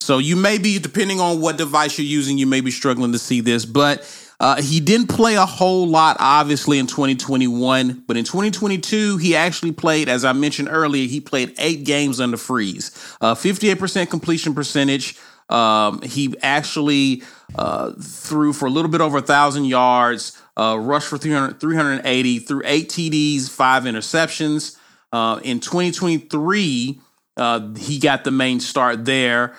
So 0.00 0.18
you 0.18 0.36
may 0.36 0.58
be, 0.58 0.78
depending 0.78 1.20
on 1.20 1.40
what 1.40 1.58
device 1.58 1.98
you're 1.98 2.06
using, 2.06 2.38
you 2.38 2.46
may 2.46 2.60
be 2.60 2.70
struggling 2.70 3.12
to 3.12 3.18
see 3.18 3.40
this, 3.40 3.64
but 3.64 4.00
uh, 4.40 4.62
he 4.62 4.80
didn't 4.80 5.08
play 5.08 5.34
a 5.34 5.44
whole 5.44 5.86
lot, 5.86 6.16
obviously, 6.18 6.78
in 6.78 6.86
2021. 6.86 8.04
But 8.06 8.16
in 8.16 8.24
2022, 8.24 9.18
he 9.18 9.36
actually 9.36 9.72
played, 9.72 10.08
as 10.08 10.24
I 10.24 10.32
mentioned 10.32 10.68
earlier, 10.70 11.06
he 11.06 11.20
played 11.20 11.54
eight 11.58 11.84
games 11.84 12.20
under 12.20 12.38
freeze. 12.38 12.90
Uh, 13.20 13.34
58% 13.34 14.08
completion 14.08 14.54
percentage. 14.54 15.18
Um, 15.50 16.00
he 16.02 16.34
actually 16.42 17.22
uh, 17.56 17.92
threw 18.00 18.54
for 18.54 18.66
a 18.66 18.70
little 18.70 18.90
bit 18.90 19.02
over 19.02 19.18
a 19.18 19.22
thousand 19.22 19.66
yards, 19.66 20.40
uh, 20.60 20.76
rushed 20.78 21.08
for 21.08 21.16
300, 21.16 21.58
380, 21.58 22.38
threw 22.40 22.60
eight 22.66 22.90
TDs, 22.90 23.48
five 23.48 23.84
interceptions. 23.84 24.76
Uh, 25.10 25.40
in 25.42 25.58
2023, 25.58 27.00
uh, 27.38 27.74
he 27.74 27.98
got 27.98 28.24
the 28.24 28.30
main 28.30 28.60
start 28.60 29.06
there. 29.06 29.54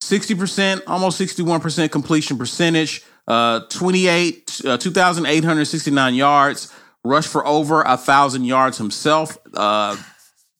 60%, 0.00 0.82
almost 0.86 1.20
61% 1.20 1.90
completion 1.90 2.38
percentage, 2.38 3.04
uh, 3.26 3.60
28, 3.68 4.60
uh, 4.64 4.76
2,869 4.76 6.14
yards, 6.14 6.72
rushed 7.04 7.28
for 7.28 7.44
over 7.44 7.82
a 7.82 7.96
1,000 7.96 8.44
yards 8.44 8.78
himself. 8.78 9.36
Uh, 9.54 9.96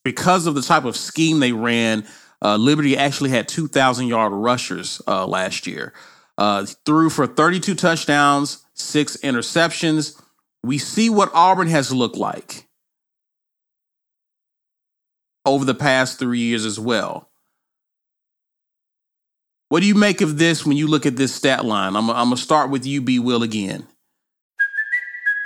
because 0.05 0.47
of 0.49 0.57
the 0.57 0.63
type 0.63 0.85
of 0.85 0.97
scheme 0.97 1.39
they 1.39 1.53
ran, 1.53 2.05
uh, 2.43 2.57
Liberty 2.57 2.97
actually 2.97 3.31
had 3.31 3.47
2,000 3.47 4.09
yard 4.09 4.33
rushers 4.33 5.01
uh, 5.07 5.25
last 5.25 5.69
year. 5.69 5.93
Uh, 6.37 6.67
threw 6.85 7.09
for 7.09 7.29
32 7.29 7.77
touchdowns, 7.77 8.62
six 8.75 9.17
interceptions. 9.19 10.21
We 10.63 10.79
see 10.79 11.11
what 11.11 11.31
Auburn 11.35 11.69
has 11.69 11.93
looked 11.93 12.17
like 12.17 12.69
over 15.45 15.65
the 15.65 15.75
past 15.75 16.19
three 16.19 16.39
years 16.41 16.65
as 16.65 16.79
well. 16.79 17.29
What 19.69 19.81
do 19.81 19.87
you 19.87 19.95
make 19.95 20.21
of 20.21 20.39
this 20.39 20.67
when 20.67 20.77
you 20.77 20.87
look 20.87 21.07
at 21.07 21.17
this 21.17 21.35
stat 21.35 21.65
line? 21.65 21.97
I'm, 21.97 22.11
I'm 22.11 22.27
going 22.27 22.37
to 22.37 22.43
start 22.43 22.71
with 22.71 22.85
you, 22.85 23.01
B. 23.01 23.19
Will, 23.19 23.43
again. 23.43 23.87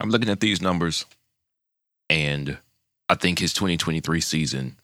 I'm 0.00 0.10
looking 0.10 0.30
at 0.30 0.40
these 0.40 0.62
numbers, 0.62 1.04
and 2.08 2.58
I 3.08 3.14
think 3.14 3.38
his 3.38 3.52
2023 3.52 4.20
season 4.20 4.76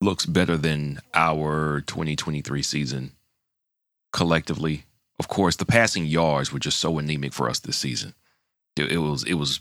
looks 0.00 0.26
better 0.26 0.56
than 0.56 1.00
our 1.14 1.82
2023 1.82 2.62
season 2.62 3.12
collectively. 4.12 4.84
Of 5.18 5.28
course, 5.28 5.56
the 5.56 5.64
passing 5.64 6.04
yards 6.04 6.52
were 6.52 6.58
just 6.58 6.78
so 6.78 6.98
anemic 6.98 7.32
for 7.32 7.48
us 7.48 7.60
this 7.60 7.76
season. 7.76 8.14
It, 8.76 8.98
was 8.98 9.24
it 9.24 9.34
was 9.34 9.60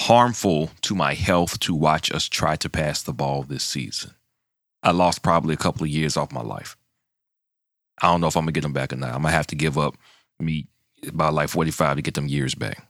harmful 0.00 0.70
to 0.82 0.94
my 0.94 1.14
health 1.14 1.60
to 1.60 1.74
watch 1.74 2.10
us 2.10 2.28
try 2.28 2.56
to 2.56 2.68
pass 2.68 3.02
the 3.02 3.12
ball 3.12 3.44
this 3.44 3.62
season. 3.62 4.14
I 4.82 4.90
lost 4.90 5.22
probably 5.22 5.54
a 5.54 5.58
couple 5.58 5.84
of 5.84 5.90
years 5.90 6.16
off 6.16 6.32
my 6.32 6.42
life. 6.42 6.76
I 8.00 8.08
don't 8.08 8.20
know 8.20 8.26
if 8.26 8.36
I'm 8.36 8.42
gonna 8.42 8.52
get 8.52 8.62
them 8.62 8.72
back 8.72 8.92
or 8.92 8.96
not. 8.96 9.14
I'm 9.14 9.22
gonna 9.22 9.30
have 9.30 9.46
to 9.48 9.56
give 9.56 9.78
up 9.78 9.96
me 10.40 10.66
about 11.06 11.34
like 11.34 11.48
45 11.48 11.96
to 11.96 12.02
get 12.02 12.14
them 12.14 12.26
years 12.26 12.54
back. 12.54 12.87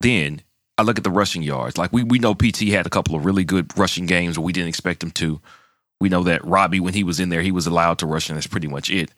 Then 0.00 0.42
I 0.76 0.82
look 0.82 0.98
at 0.98 1.04
the 1.04 1.10
rushing 1.10 1.42
yards. 1.42 1.76
Like 1.76 1.92
we 1.92 2.02
we 2.02 2.18
know 2.18 2.34
PT 2.34 2.68
had 2.68 2.86
a 2.86 2.90
couple 2.90 3.14
of 3.14 3.24
really 3.24 3.44
good 3.44 3.76
rushing 3.76 4.06
games 4.06 4.38
where 4.38 4.44
we 4.44 4.52
didn't 4.52 4.68
expect 4.68 5.02
him 5.02 5.10
to. 5.12 5.40
We 6.00 6.08
know 6.08 6.22
that 6.22 6.44
Robbie, 6.44 6.80
when 6.80 6.94
he 6.94 7.02
was 7.02 7.18
in 7.18 7.28
there, 7.28 7.42
he 7.42 7.50
was 7.50 7.66
allowed 7.66 7.98
to 7.98 8.06
rush, 8.06 8.28
and 8.28 8.36
that's 8.36 8.46
pretty 8.46 8.68
much 8.68 8.88
it. 8.88 9.10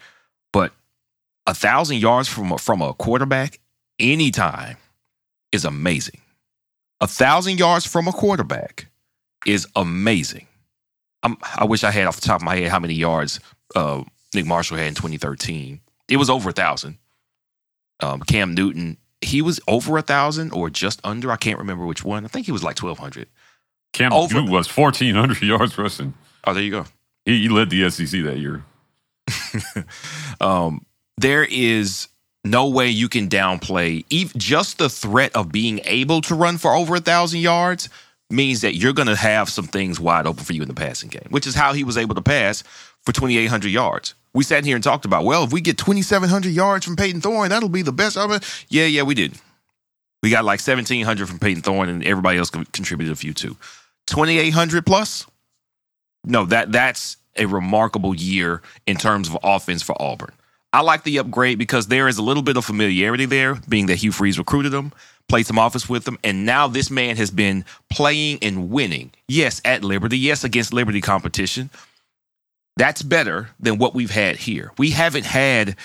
But 0.53 0.73
a 1.47 1.53
thousand 1.53 1.99
yards 1.99 2.29
from 2.29 2.53
a, 2.53 2.59
from 2.59 2.81
a 2.81 2.95
quarterback 2.95 3.61
anytime 3.99 4.79
is 5.53 5.65
amazing. 5.65 6.21
A 7.01 7.07
thousand 7.07 7.59
yards 7.59 7.87
from 7.87 8.09
a 8.09 8.13
quarterback 8.13 8.87
is 9.47 9.67
amazing. 9.77 10.47
I'm, 11.23 11.37
i 11.57 11.65
wish 11.65 11.85
I 11.85 11.91
had 11.91 12.07
off 12.07 12.17
the 12.21 12.27
top 12.27 12.41
of 12.41 12.45
my 12.45 12.57
head 12.57 12.71
how 12.71 12.79
many 12.79 12.95
yards 12.95 13.41
uh, 13.75 14.03
Nick 14.35 14.47
Marshall 14.47 14.79
had 14.79 14.89
in 14.89 14.95
2013. 14.95 15.81
It 16.09 16.17
was 16.17 16.31
over 16.31 16.51
a 16.51 16.53
thousand. 16.53 16.99
Um, 18.01 18.21
Cam 18.21 18.55
Newton, 18.55 18.97
he 19.23 19.43
was 19.43 19.61
over 19.69 19.99
a 19.99 20.03
thousand 20.03 20.53
or 20.53 20.71
just 20.71 21.01
under. 21.05 21.31
I 21.31 21.37
can't 21.37 21.59
remember 21.59 21.87
which 21.87 22.05
one. 22.05 22.25
I 22.25 22.29
think 22.29 22.47
he 22.47 22.53
was 22.53 22.63
like 22.63 22.81
1,200. 22.81 23.29
Cam 23.93 24.13
Over- 24.13 24.43
was 24.43 24.75
1,400 24.75 25.43
yards 25.43 25.77
rushing. 25.77 26.15
Oh, 26.45 26.55
there 26.55 26.63
you 26.63 26.71
go. 26.71 26.87
He, 27.25 27.43
he 27.43 27.49
led 27.49 27.71
the 27.71 27.91
SEC 27.91 28.23
that 28.23 28.39
year. 28.39 28.65
um, 30.41 30.85
there 31.19 31.45
is 31.45 32.09
no 32.45 32.69
way 32.69 32.89
you 32.89 33.09
can 33.09 33.29
downplay 33.29 34.05
ev- 34.13 34.35
just 34.37 34.79
the 34.79 34.89
threat 34.89 35.35
of 35.37 35.53
being 35.53 35.81
able 35.85 36.21
to 36.23 36.35
run 36.35 36.57
for 36.57 36.75
over 36.75 36.97
a 36.97 37.01
thousand 37.01 37.41
yards 37.41 37.89
means 38.31 38.61
that 38.63 38.77
you're 38.77 38.93
going 38.93 39.09
to 39.09 39.17
have 39.17 39.49
some 39.51 39.67
things 39.67 40.01
wide 40.01 40.27
open 40.27 40.45
for 40.45 40.53
you 40.53 40.63
in 40.63 40.69
the 40.69 40.75
passing 40.75 41.09
game, 41.11 41.27
which 41.31 41.47
is 41.47 41.55
how 41.55 41.73
he 41.73 41.85
was 41.85 41.99
able 41.99 42.15
to 42.15 42.23
pass 42.23 42.63
for 43.03 43.13
2,800 43.13 43.69
yards. 43.69 44.15
We 44.33 44.45
sat 44.45 44.65
here 44.65 44.77
and 44.77 44.85
talked 44.85 45.05
about, 45.05 45.25
well, 45.25 45.45
if 45.45 45.53
we 45.53 45.61
get 45.61 45.77
2,700 45.79 46.51
yards 46.51 46.85
from 46.85 46.97
Payton 46.97 47.21
Thorne, 47.21 47.49
that'll 47.49 47.69
be 47.69 47.83
the 47.83 47.93
best. 47.93 48.17
Yeah, 48.69 48.87
yeah, 48.87 49.03
we 49.03 49.15
did. 49.15 49.35
We 50.23 50.31
got 50.31 50.45
like 50.45 50.61
1,700 50.61 51.29
from 51.29 51.39
Payton 51.39 51.63
Thorne, 51.63 51.89
and 51.89 52.05
everybody 52.05 52.39
else 52.39 52.51
contributed 52.51 53.13
a 53.13 53.17
few 53.17 53.33
too. 53.33 53.57
2,800 54.07 54.87
plus? 54.87 55.27
No, 56.25 56.45
that 56.47 56.71
that's 56.71 57.17
a 57.37 57.47
remarkable 57.47 58.15
year 58.15 58.61
in 58.87 58.97
terms 58.97 59.29
of 59.29 59.39
offense 59.43 59.83
for 59.83 60.01
Auburn. 60.01 60.33
I 60.73 60.83
like 60.83 61.03
the 61.03 61.19
upgrade 61.19 61.59
because 61.59 61.89
there 61.89 62.07
is 62.07 62.19
a 62.19 62.23
little 62.23 62.43
bit 62.43 62.57
of 62.57 62.65
familiarity 62.65 63.25
there, 63.25 63.57
being 63.69 63.87
that 63.87 63.97
Hugh 63.97 64.13
Freeze 64.13 64.39
recruited 64.39 64.73
him, 64.73 64.93
played 65.29 65.47
some 65.47 65.59
offense 65.59 65.89
with 65.89 66.07
him, 66.07 66.19
and 66.23 66.47
now 66.47 66.69
this 66.69 66.91
man 66.91 67.17
has 67.17 67.31
been 67.31 67.65
playing 67.89 68.39
and 68.43 68.71
winning. 68.71 69.11
Yes, 69.27 69.61
at 69.65 69.83
Liberty, 69.83 70.19
yes, 70.19 70.45
against 70.45 70.73
Liberty 70.73 71.01
competition. 71.01 71.71
That's 72.77 73.03
better 73.03 73.51
than 73.59 73.79
what 73.79 73.95
we've 73.95 74.11
had 74.11 74.37
here. 74.37 74.73
We 74.79 74.91
haven't 74.91 75.27
had 75.27 75.77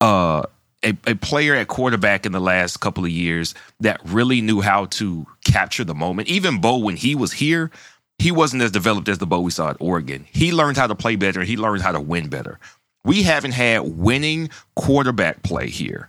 uh, 0.00 0.42
a, 0.84 0.96
a 1.06 1.14
player 1.14 1.54
at 1.54 1.68
quarterback 1.68 2.26
in 2.26 2.32
the 2.32 2.40
last 2.40 2.78
couple 2.78 3.04
of 3.04 3.10
years 3.10 3.54
that 3.80 4.00
really 4.04 4.40
knew 4.40 4.60
how 4.60 4.86
to 4.86 5.26
capture 5.44 5.84
the 5.84 5.94
moment. 5.94 6.28
Even 6.28 6.60
Bo, 6.60 6.78
when 6.78 6.96
he 6.96 7.14
was 7.14 7.32
here, 7.32 7.70
he 8.18 8.30
wasn't 8.30 8.62
as 8.62 8.70
developed 8.70 9.08
as 9.08 9.18
the 9.18 9.26
Bo 9.26 9.40
we 9.40 9.50
saw 9.50 9.70
at 9.70 9.76
Oregon. 9.80 10.26
He 10.32 10.52
learned 10.52 10.76
how 10.76 10.86
to 10.86 10.94
play 10.94 11.16
better. 11.16 11.42
He 11.42 11.56
learned 11.56 11.82
how 11.82 11.92
to 11.92 12.00
win 12.00 12.28
better. 12.28 12.58
We 13.04 13.22
haven't 13.22 13.52
had 13.52 13.80
winning 13.98 14.50
quarterback 14.76 15.42
play 15.42 15.68
here. 15.68 16.08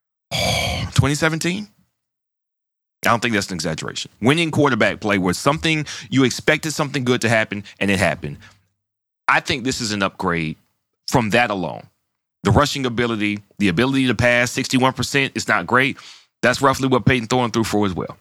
2017? 0.32 1.68
I 3.04 3.08
don't 3.08 3.20
think 3.20 3.34
that's 3.34 3.48
an 3.48 3.54
exaggeration. 3.54 4.10
Winning 4.20 4.50
quarterback 4.50 5.00
play 5.00 5.16
was 5.16 5.38
something 5.38 5.86
you 6.10 6.24
expected 6.24 6.72
something 6.72 7.04
good 7.04 7.22
to 7.22 7.28
happen 7.28 7.64
and 7.78 7.90
it 7.90 7.98
happened. 7.98 8.38
I 9.30 9.40
think 9.40 9.62
this 9.62 9.80
is 9.80 9.92
an 9.92 10.02
upgrade 10.02 10.56
from 11.06 11.30
that 11.30 11.50
alone. 11.50 11.84
The 12.42 12.50
rushing 12.50 12.84
ability, 12.84 13.38
the 13.58 13.68
ability 13.68 14.08
to 14.08 14.14
pass 14.14 14.52
61%, 14.52 15.32
it's 15.34 15.46
not 15.46 15.66
great. 15.66 15.98
That's 16.42 16.60
roughly 16.60 16.88
what 16.88 17.04
Payton 17.04 17.28
Thorne 17.28 17.50
threw 17.50 17.64
for 17.64 17.86
as 17.86 17.94
well. 17.94 18.16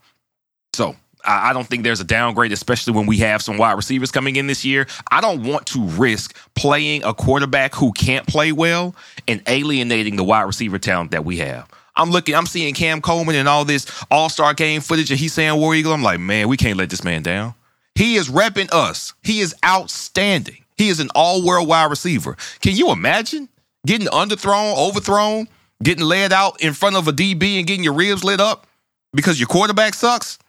So 0.74 0.96
I 1.26 1.50
I 1.50 1.54
don't 1.54 1.66
think 1.66 1.84
there's 1.84 2.00
a 2.00 2.06
downgrade, 2.06 2.52
especially 2.52 2.94
when 2.94 3.08
we 3.08 3.18
have 3.18 3.42
some 3.42 3.58
wide 3.58 3.74
receivers 3.74 4.12
coming 4.12 4.36
in 4.36 4.46
this 4.48 4.64
year. 4.64 4.88
I 5.12 5.20
don't 5.20 5.44
want 5.44 5.66
to 5.68 5.84
risk 5.84 6.38
playing 6.56 7.04
a 7.04 7.14
quarterback 7.14 7.74
who 7.74 7.92
can't 7.92 8.28
play 8.28 8.52
well 8.52 8.94
and 9.28 9.42
alienating 9.48 10.16
the 10.16 10.24
wide 10.24 10.44
receiver 10.44 10.78
talent 10.78 11.12
that 11.12 11.26
we 11.26 11.38
have. 11.38 11.68
I'm 11.96 12.12
looking, 12.12 12.36
I'm 12.36 12.46
seeing 12.46 12.74
Cam 12.76 13.02
Coleman 13.02 13.36
and 13.36 13.50
all 13.50 13.66
this 13.66 13.86
all 14.12 14.30
star 14.30 14.54
game 14.54 14.82
footage, 14.82 15.10
and 15.12 15.20
he's 15.20 15.34
saying 15.34 15.60
War 15.60 15.74
Eagle. 15.74 15.94
I'm 15.94 16.04
like, 16.04 16.20
man, 16.20 16.48
we 16.48 16.56
can't 16.56 16.78
let 16.78 16.90
this 16.90 17.04
man 17.04 17.24
down. 17.24 17.56
He 17.96 18.16
is 18.16 18.30
repping 18.30 18.70
us. 18.72 19.14
He 19.24 19.40
is 19.40 19.56
outstanding. 19.66 20.64
He 20.80 20.88
is 20.88 21.02
an 21.02 21.10
all 21.14 21.44
world 21.44 21.68
wide 21.68 21.90
receiver. 21.90 22.38
Can 22.62 22.74
you 22.74 22.90
imagine 22.92 23.50
getting 23.86 24.08
underthrown, 24.08 24.78
overthrown, 24.78 25.50
getting 25.84 26.06
laid 26.06 26.32
out 26.32 26.62
in 26.62 26.72
front 26.72 26.96
of 26.96 27.06
a 27.10 27.12
DB 27.12 27.58
and 27.58 27.68
getting 27.68 27.84
your 27.84 27.94
ribs 27.94 28.24
lit 28.24 28.40
up 28.40 28.66
because 29.14 29.38
your 29.38 29.48
quarterback 29.48 29.94
sucks? 29.94 30.40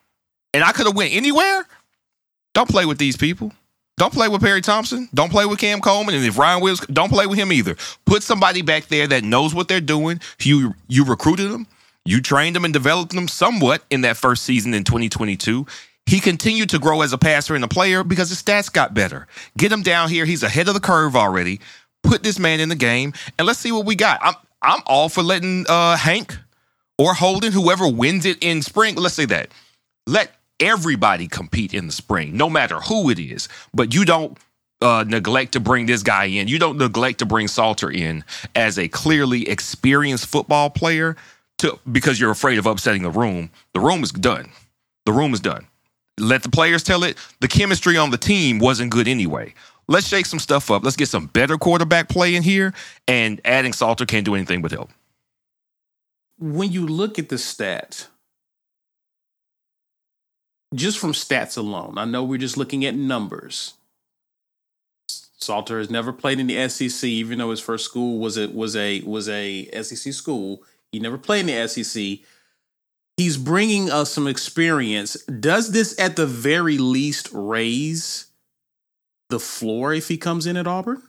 And 0.55 0.62
I 0.62 0.71
could 0.71 0.87
have 0.87 0.95
went 0.95 1.12
anywhere. 1.12 1.66
Don't 2.55 2.69
play 2.69 2.87
with 2.87 2.97
these 2.97 3.16
people. 3.16 3.53
Don't 3.99 4.12
play 4.12 4.29
with 4.29 4.40
Perry 4.40 4.61
Thompson. 4.61 5.09
Don't 5.12 5.31
play 5.31 5.47
with 5.47 5.59
Cam 5.59 5.81
Coleman. 5.81 6.14
And 6.14 6.25
if 6.25 6.38
Ryan 6.38 6.62
Williams, 6.62 6.87
don't 6.87 7.11
play 7.11 7.27
with 7.27 7.37
him 7.37 7.53
either. 7.53 7.77
Put 8.07 8.23
somebody 8.23 8.62
back 8.62 8.87
there 8.87 9.09
that 9.09 9.25
knows 9.25 9.53
what 9.53 9.66
they're 9.66 9.81
doing. 9.81 10.21
You 10.40 10.75
you 10.87 11.05
recruited 11.05 11.51
them. 11.51 11.66
You 12.05 12.23
trained 12.23 12.55
them 12.55 12.64
and 12.64 12.73
developed 12.73 13.12
them 13.12 13.27
somewhat 13.27 13.83
in 13.90 14.03
that 14.03 14.16
first 14.16 14.45
season 14.45 14.75
in 14.75 14.85
2022. 14.85 15.66
He 16.11 16.18
continued 16.18 16.70
to 16.70 16.81
grow 16.81 17.03
as 17.03 17.12
a 17.12 17.18
passer 17.18 17.55
and 17.55 17.62
a 17.62 17.68
player 17.68 18.03
because 18.03 18.31
his 18.31 18.42
stats 18.42 18.73
got 18.73 18.94
better. 18.94 19.29
Get 19.57 19.70
him 19.70 19.83
down 19.83 20.09
here. 20.09 20.25
He's 20.25 20.42
ahead 20.42 20.66
of 20.66 20.75
the 20.75 20.81
curve 20.81 21.14
already. 21.14 21.61
Put 22.03 22.25
this 22.25 22.37
man 22.37 22.59
in 22.59 22.68
the 22.68 22.75
game 22.75 23.12
and 23.38 23.46
let's 23.46 23.61
see 23.61 23.70
what 23.70 23.87
we 23.87 23.94
got. 23.94 24.18
I'm 24.20 24.35
I'm 24.61 24.81
all 24.87 25.09
for 25.09 25.23
letting 25.23 25.66
uh, 25.68 25.96
Hank 25.96 26.37
or 26.99 27.14
Holden, 27.14 27.53
whoever 27.53 27.88
wins 27.88 28.27
it 28.27 28.42
in 28.42 28.61
spring. 28.61 28.96
Let's 28.96 29.14
say 29.14 29.25
that. 29.27 29.53
Let 30.09 30.33
everybody 30.59 31.29
compete 31.29 31.73
in 31.73 31.87
the 31.87 31.92
spring, 31.92 32.37
no 32.37 32.51
matter 32.51 32.81
who 32.81 33.09
it 33.09 33.20
is. 33.20 33.49
But 33.73 33.94
you 33.94 34.05
don't 34.05 34.37
uh, 34.83 35.05
neglect 35.07 35.53
to 35.53 35.61
bring 35.61 35.87
this 35.87 36.03
guy 36.03 36.25
in. 36.25 36.49
You 36.49 36.59
don't 36.59 36.77
neglect 36.77 37.20
to 37.20 37.27
bring 37.27 37.46
Salter 37.46 37.88
in 37.88 38.25
as 38.57 38.81
a 38.81 38.88
clearly 38.88 39.49
experienced 39.49 40.27
football 40.27 40.70
player 40.70 41.16
to 41.59 41.79
because 41.90 42.18
you're 42.18 42.33
afraid 42.33 42.59
of 42.59 42.66
upsetting 42.66 43.05
the 43.05 43.11
room. 43.11 43.51
The 43.75 43.81
room 43.81 44.03
is 44.03 44.11
done. 44.11 44.51
The 45.07 45.12
room 45.12 45.33
is 45.35 45.40
done. 45.40 45.68
Let 46.20 46.42
the 46.42 46.50
players 46.50 46.83
tell 46.83 47.04
it. 47.04 47.18
The 47.40 47.48
chemistry 47.48 47.96
on 47.96 48.11
the 48.11 48.18
team 48.18 48.59
wasn't 48.59 48.92
good 48.92 49.09
anyway. 49.09 49.54
Let's 49.88 50.06
shake 50.06 50.26
some 50.26 50.38
stuff 50.38 50.70
up. 50.70 50.85
Let's 50.85 50.96
get 50.96 51.09
some 51.09 51.26
better 51.26 51.59
quarterback 51.59 52.09
play 52.09 52.37
in 52.37 52.42
here, 52.44 52.72
and 53.09 53.40
adding 53.44 53.72
Salter 53.72 54.06
can't 54.06 54.24
do 54.24 54.35
anything 54.37 54.62
but 54.62 54.70
help. 54.70 54.90
when 56.38 56.72
you 56.72 56.87
look 56.87 57.18
at 57.18 57.28
the 57.28 57.37
stats, 57.37 58.06
just 60.74 60.98
from 60.98 61.12
stats 61.12 61.59
alone, 61.59 61.98
I 61.98 62.04
know 62.04 62.24
we're 62.24 62.38
just 62.38 62.56
looking 62.56 62.85
at 62.85 62.94
numbers. 62.94 63.74
Salter 65.38 65.78
has 65.78 65.90
never 65.90 66.12
played 66.12 66.38
in 66.38 66.46
the 66.46 66.68
SEC, 66.68 67.09
even 67.09 67.38
though 67.38 67.50
his 67.50 67.61
first 67.61 67.85
school 67.85 68.18
was 68.18 68.38
a 68.38 68.46
was 68.48 68.76
a 68.76 69.00
was 69.02 69.28
a 69.28 69.68
SEC 69.83 70.12
school. 70.12 70.62
He 70.92 71.00
never 71.00 71.18
played 71.18 71.48
in 71.48 71.54
the 71.54 71.68
SEC. 71.68 72.18
He's 73.16 73.37
bringing 73.37 73.90
us 73.90 74.11
some 74.12 74.27
experience. 74.27 75.14
Does 75.25 75.73
this, 75.73 75.99
at 75.99 76.16
the 76.16 76.27
very 76.27 76.79
least, 76.79 77.29
raise 77.33 78.27
the 79.29 79.38
floor 79.40 79.92
if 79.92 80.09
he 80.09 80.16
comes 80.16 80.46
in 80.46 80.57
at 80.57 80.66
Auburn? 80.66 81.03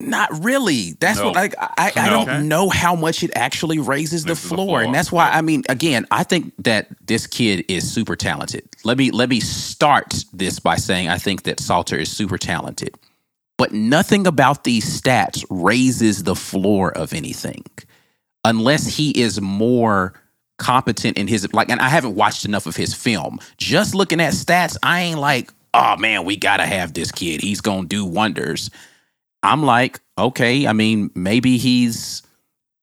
Not 0.00 0.42
really. 0.42 0.92
That's 0.98 1.18
No. 1.18 1.26
what 1.26 1.34
like 1.34 1.54
I, 1.58 1.92
I 1.94 2.06
No. 2.08 2.24
don't 2.24 2.48
know 2.48 2.70
how 2.70 2.94
much 2.94 3.22
it 3.22 3.30
actually 3.34 3.78
raises 3.78 4.24
the 4.24 4.34
floor. 4.34 4.80
And 4.80 4.94
that's 4.94 5.12
why 5.12 5.30
I 5.30 5.42
mean, 5.42 5.62
again, 5.68 6.06
I 6.10 6.24
think 6.24 6.54
that 6.64 6.88
this 7.06 7.26
kid 7.26 7.66
is 7.68 7.90
super 7.90 8.16
talented. 8.16 8.66
Let 8.82 8.96
me 8.96 9.10
let 9.10 9.28
me 9.28 9.40
start 9.40 10.24
this 10.32 10.58
by 10.58 10.76
saying 10.76 11.08
I 11.08 11.18
think 11.18 11.42
that 11.42 11.60
Salter 11.60 11.96
is 11.98 12.10
super 12.10 12.38
talented. 12.38 12.94
But 13.58 13.72
nothing 13.72 14.26
about 14.26 14.64
these 14.64 14.86
stats 15.00 15.44
raises 15.50 16.22
the 16.22 16.34
floor 16.34 16.96
of 16.96 17.12
anything 17.12 17.64
unless 18.42 18.86
he 18.86 19.10
is 19.10 19.38
more 19.38 20.14
competent 20.60 21.18
in 21.18 21.26
his 21.26 21.52
like 21.52 21.70
and 21.70 21.80
I 21.80 21.88
haven't 21.88 22.14
watched 22.14 22.44
enough 22.44 22.66
of 22.66 22.76
his 22.76 22.94
film. 22.94 23.40
Just 23.56 23.94
looking 23.94 24.20
at 24.20 24.34
stats, 24.34 24.76
I 24.82 25.00
ain't 25.00 25.18
like, 25.18 25.52
oh 25.74 25.96
man, 25.96 26.24
we 26.24 26.36
gotta 26.36 26.66
have 26.66 26.94
this 26.94 27.10
kid. 27.10 27.40
He's 27.40 27.60
gonna 27.60 27.88
do 27.88 28.04
wonders. 28.04 28.70
I'm 29.42 29.64
like, 29.64 30.00
okay, 30.18 30.66
I 30.66 30.72
mean, 30.72 31.10
maybe 31.14 31.58
he's 31.58 32.22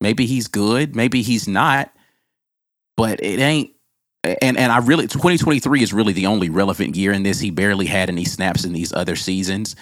maybe 0.01 0.25
he's 0.25 0.47
good, 0.47 0.95
maybe 0.95 1.21
he's 1.21 1.47
not, 1.47 1.93
but 2.97 3.23
it 3.23 3.39
ain't 3.39 3.71
and 4.41 4.57
and 4.57 4.71
I 4.71 4.79
really 4.79 5.07
2023 5.07 5.81
is 5.81 5.93
really 5.93 6.13
the 6.13 6.25
only 6.25 6.49
relevant 6.49 6.95
year 6.95 7.11
in 7.13 7.23
this. 7.23 7.39
He 7.39 7.51
barely 7.51 7.85
had 7.85 8.09
any 8.09 8.25
snaps 8.25 8.65
in 8.65 8.73
these 8.73 8.91
other 8.91 9.15
seasons. 9.15 9.75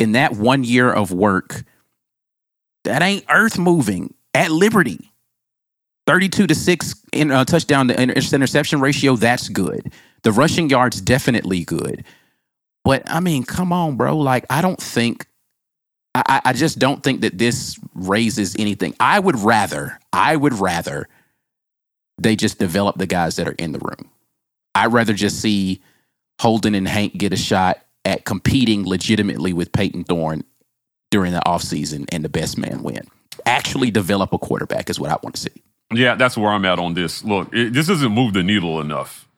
In 0.00 0.12
that 0.12 0.32
one 0.32 0.64
year 0.64 0.92
of 0.92 1.12
work, 1.12 1.62
that 2.84 3.02
ain't 3.02 3.24
earth 3.30 3.56
moving 3.56 4.14
at 4.34 4.50
Liberty. 4.50 5.12
32 6.06 6.46
to 6.46 6.54
6 6.54 6.94
in 7.12 7.30
uh, 7.30 7.44
touchdown 7.44 7.88
to 7.88 8.00
inter- 8.00 8.36
interception 8.36 8.80
ratio, 8.80 9.16
that's 9.16 9.48
good. 9.48 9.92
The 10.22 10.32
rushing 10.32 10.70
yards 10.70 11.00
definitely 11.00 11.64
good. 11.64 12.04
But 12.84 13.02
I 13.10 13.20
mean, 13.20 13.42
come 13.44 13.72
on, 13.72 13.96
bro. 13.96 14.16
Like, 14.16 14.46
I 14.48 14.62
don't 14.62 14.80
think 14.80 15.26
I, 16.14 16.40
I 16.46 16.52
just 16.52 16.78
don't 16.78 17.02
think 17.02 17.20
that 17.20 17.36
this 17.36 17.78
raises 17.94 18.56
anything. 18.58 18.94
I 19.00 19.18
would 19.18 19.38
rather, 19.38 19.98
I 20.12 20.36
would 20.36 20.54
rather 20.54 21.08
they 22.18 22.36
just 22.36 22.58
develop 22.58 22.96
the 22.96 23.06
guys 23.06 23.36
that 23.36 23.48
are 23.48 23.56
in 23.58 23.72
the 23.72 23.78
room. 23.78 24.10
I'd 24.74 24.92
rather 24.92 25.12
just 25.12 25.40
see 25.40 25.82
Holden 26.40 26.74
and 26.74 26.88
Hank 26.88 27.14
get 27.14 27.32
a 27.32 27.36
shot 27.36 27.78
at 28.04 28.24
competing 28.24 28.86
legitimately 28.86 29.52
with 29.52 29.72
Payton 29.72 30.04
Thorne 30.04 30.44
during 31.10 31.32
the 31.32 31.42
offseason 31.46 32.06
and 32.10 32.24
the 32.24 32.28
best 32.28 32.56
man 32.56 32.82
win. 32.82 33.06
Actually 33.44 33.90
develop 33.90 34.32
a 34.32 34.38
quarterback 34.38 34.88
is 34.88 34.98
what 34.98 35.10
I 35.10 35.18
want 35.22 35.34
to 35.34 35.42
see. 35.42 35.62
Yeah, 35.92 36.14
that's 36.16 36.36
where 36.36 36.50
I'm 36.50 36.64
at 36.64 36.78
on 36.78 36.94
this. 36.94 37.24
Look, 37.24 37.54
it, 37.54 37.72
this 37.72 37.86
doesn't 37.86 38.12
move 38.12 38.34
the 38.34 38.42
needle 38.42 38.80
enough 38.80 39.28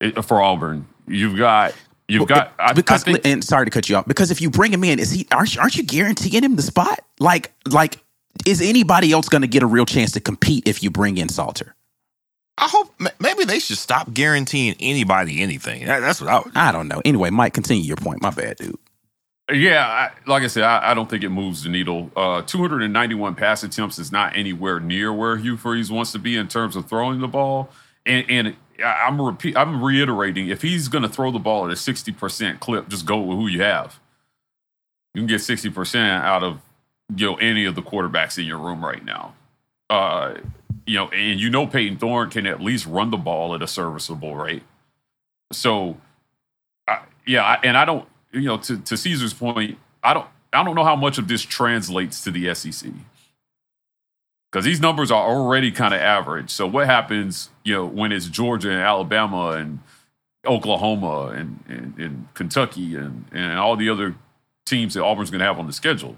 it, 0.00 0.22
for 0.24 0.42
Auburn. 0.42 0.86
You've 1.08 1.36
got, 1.36 1.74
you've 2.08 2.28
got. 2.28 2.52
I, 2.58 2.72
because 2.72 3.02
I 3.02 3.12
think, 3.12 3.26
and 3.26 3.42
sorry 3.42 3.64
to 3.64 3.70
cut 3.70 3.88
you 3.88 3.96
off 3.96 4.06
because 4.06 4.30
if 4.30 4.40
you 4.40 4.50
bring 4.50 4.72
him 4.72 4.84
in, 4.84 4.98
is 4.98 5.10
he 5.10 5.26
aren't 5.30 5.54
you, 5.54 5.60
aren't 5.60 5.76
you 5.76 5.84
guaranteeing 5.84 6.44
him 6.44 6.56
the 6.56 6.62
spot? 6.62 7.00
Like 7.18 7.52
like 7.70 7.98
is 8.44 8.60
anybody 8.60 9.12
else 9.12 9.28
going 9.28 9.42
to 9.42 9.48
get 9.48 9.62
a 9.62 9.66
real 9.66 9.86
chance 9.86 10.12
to 10.12 10.20
compete 10.20 10.68
if 10.68 10.82
you 10.82 10.90
bring 10.90 11.16
in 11.16 11.28
Salter? 11.28 11.74
I 12.58 12.68
hope 12.70 12.94
maybe 13.20 13.44
they 13.44 13.58
should 13.58 13.78
stop 13.78 14.12
guaranteeing 14.12 14.76
anybody 14.80 15.42
anything. 15.42 15.84
That- 15.86 16.00
that's 16.00 16.20
what 16.20 16.30
I 16.30 16.38
would. 16.40 16.56
I 16.56 16.72
don't 16.72 16.88
know. 16.88 17.02
Anyway, 17.04 17.30
Mike, 17.30 17.54
continue 17.54 17.84
your 17.84 17.96
point. 17.96 18.22
My 18.22 18.30
bad, 18.30 18.56
dude. 18.56 18.78
Yeah, 19.52 19.86
I, 19.86 20.28
like 20.28 20.42
I 20.42 20.48
said, 20.48 20.64
I, 20.64 20.90
I 20.90 20.94
don't 20.94 21.08
think 21.08 21.22
it 21.22 21.28
moves 21.28 21.62
the 21.62 21.68
needle. 21.68 22.10
Uh, 22.16 22.42
291 22.42 23.36
pass 23.36 23.62
attempts 23.62 23.98
is 23.98 24.10
not 24.10 24.36
anywhere 24.36 24.80
near 24.80 25.12
where 25.12 25.36
Hugh 25.36 25.56
Freeze 25.56 25.90
wants 25.90 26.12
to 26.12 26.18
be 26.18 26.36
in 26.36 26.48
terms 26.48 26.74
of 26.74 26.88
throwing 26.88 27.20
the 27.20 27.28
ball. 27.28 27.70
And, 28.04 28.28
and 28.28 28.56
I'm 28.84 29.20
repeat, 29.20 29.56
I'm 29.56 29.82
reiterating, 29.82 30.48
if 30.48 30.62
he's 30.62 30.88
going 30.88 31.02
to 31.02 31.08
throw 31.08 31.30
the 31.30 31.38
ball 31.38 31.64
at 31.64 31.70
a 31.70 31.74
60% 31.74 32.58
clip, 32.58 32.88
just 32.88 33.06
go 33.06 33.20
with 33.20 33.38
who 33.38 33.46
you 33.46 33.62
have. 33.62 34.00
You 35.14 35.20
can 35.20 35.28
get 35.28 35.40
60% 35.40 36.22
out 36.22 36.42
of 36.42 36.60
you 37.14 37.26
know 37.26 37.36
any 37.36 37.64
of 37.64 37.74
the 37.74 37.82
quarterbacks 37.82 38.38
in 38.38 38.46
your 38.46 38.58
room 38.58 38.84
right 38.84 39.04
now. 39.04 39.34
Uh, 39.88 40.34
you 40.86 40.96
know, 40.96 41.08
and 41.08 41.40
you 41.40 41.50
know 41.50 41.66
Payton 41.66 41.98
Thorne 41.98 42.30
can 42.30 42.46
at 42.46 42.60
least 42.60 42.86
run 42.86 43.10
the 43.10 43.16
ball 43.16 43.54
at 43.54 43.62
a 43.62 43.66
serviceable 43.66 44.34
rate. 44.34 44.62
So, 45.52 45.96
I, 46.88 47.02
yeah, 47.26 47.60
and 47.62 47.76
I 47.76 47.84
don't, 47.84 48.06
you 48.32 48.42
know, 48.42 48.58
to, 48.58 48.78
to 48.78 48.96
Caesar's 48.96 49.34
point, 49.34 49.78
I 50.02 50.14
don't, 50.14 50.26
I 50.52 50.62
don't 50.64 50.74
know 50.74 50.84
how 50.84 50.96
much 50.96 51.18
of 51.18 51.28
this 51.28 51.42
translates 51.42 52.22
to 52.24 52.30
the 52.30 52.54
SEC 52.54 52.90
because 54.50 54.64
these 54.64 54.80
numbers 54.80 55.10
are 55.10 55.28
already 55.28 55.70
kind 55.70 55.92
of 55.92 56.00
average. 56.00 56.50
So 56.50 56.66
what 56.66 56.86
happens, 56.86 57.50
you 57.62 57.74
know, 57.74 57.84
when 57.84 58.10
it's 58.10 58.26
Georgia 58.26 58.70
and 58.70 58.80
Alabama 58.80 59.50
and 59.50 59.80
Oklahoma 60.46 61.34
and, 61.36 61.62
and, 61.68 61.98
and 61.98 62.34
Kentucky 62.34 62.96
and, 62.96 63.26
and 63.32 63.58
all 63.58 63.76
the 63.76 63.90
other 63.90 64.14
teams 64.64 64.94
that 64.94 65.02
Auburn's 65.02 65.30
going 65.30 65.40
to 65.40 65.44
have 65.44 65.58
on 65.58 65.66
the 65.66 65.72
schedule? 65.72 66.16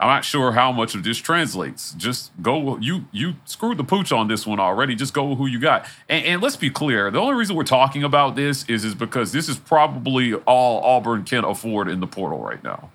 I'm 0.00 0.06
not 0.08 0.24
sure 0.24 0.52
how 0.52 0.70
much 0.70 0.94
of 0.94 1.02
this 1.02 1.18
translates. 1.18 1.92
Just 1.94 2.30
go. 2.40 2.78
You 2.78 3.06
you 3.10 3.34
screwed 3.44 3.78
the 3.78 3.84
pooch 3.84 4.12
on 4.12 4.28
this 4.28 4.46
one 4.46 4.60
already. 4.60 4.94
Just 4.94 5.12
go 5.12 5.24
with 5.24 5.38
who 5.38 5.46
you 5.46 5.58
got. 5.58 5.86
And, 6.08 6.24
and 6.24 6.42
let's 6.42 6.54
be 6.54 6.70
clear. 6.70 7.10
The 7.10 7.18
only 7.18 7.34
reason 7.34 7.56
we're 7.56 7.64
talking 7.64 8.04
about 8.04 8.36
this 8.36 8.64
is 8.68 8.84
is 8.84 8.94
because 8.94 9.32
this 9.32 9.48
is 9.48 9.58
probably 9.58 10.34
all 10.34 10.80
Auburn 10.84 11.24
can 11.24 11.44
afford 11.44 11.88
in 11.88 11.98
the 11.98 12.06
portal 12.06 12.38
right 12.38 12.62
now. 12.62 12.90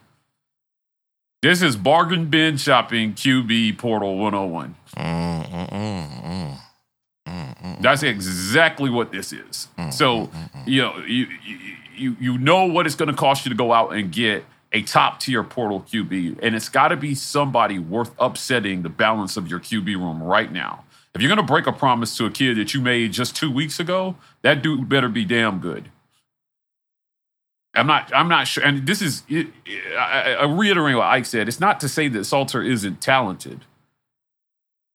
This 1.41 1.61
is 1.61 1.75
bargain 1.75 2.27
bin 2.27 2.55
shopping 2.55 3.13
QB 3.15 3.77
portal 3.77 4.17
101. 4.17 4.75
That's 7.81 8.01
exactly 8.01 8.89
what 8.89 9.11
this 9.11 9.33
is. 9.33 9.67
So 9.91 10.29
you 10.65 10.81
know 10.81 10.97
you 10.99 11.27
you 11.97 12.15
you 12.17 12.37
know 12.37 12.63
what 12.65 12.85
it's 12.85 12.95
going 12.95 13.09
to 13.09 13.15
cost 13.15 13.45
you 13.45 13.49
to 13.49 13.57
go 13.57 13.73
out 13.73 13.93
and 13.93 14.09
get 14.09 14.45
a 14.73 14.81
top 14.81 15.19
tier 15.19 15.43
portal 15.43 15.81
QB, 15.81 16.39
and 16.41 16.55
it's 16.55 16.69
got 16.69 16.89
to 16.89 16.97
be 16.97 17.15
somebody 17.15 17.79
worth 17.79 18.12
upsetting 18.19 18.81
the 18.81 18.89
balance 18.89 19.38
of 19.38 19.47
your 19.47 19.59
QB 19.59 19.95
room 19.95 20.21
right 20.21 20.51
now. 20.51 20.83
If 21.13 21.21
you're 21.21 21.29
going 21.29 21.45
to 21.45 21.51
break 21.51 21.67
a 21.67 21.71
promise 21.71 22.17
to 22.17 22.25
a 22.25 22.31
kid 22.31 22.57
that 22.57 22.73
you 22.73 22.81
made 22.81 23.13
just 23.13 23.36
two 23.36 23.51
weeks 23.51 23.79
ago, 23.79 24.15
that 24.41 24.63
dude 24.63 24.89
better 24.89 25.07
be 25.07 25.25
damn 25.25 25.59
good. 25.59 25.89
I'm 27.75 27.88
not. 27.88 28.12
I'm 28.13 28.27
not 28.27 28.47
sure. 28.47 28.63
And 28.63 28.86
this 28.86 29.01
is. 29.01 29.23
It, 29.27 29.47
I, 29.97 30.36
I 30.39 30.45
reiterate 30.45 30.95
what 30.95 31.05
Ike 31.05 31.25
said. 31.25 31.47
It's 31.47 31.59
not 31.59 31.79
to 31.79 31.89
say 31.89 32.07
that 32.09 32.25
Salter 32.25 32.62
isn't 32.62 33.01
talented, 33.01 33.62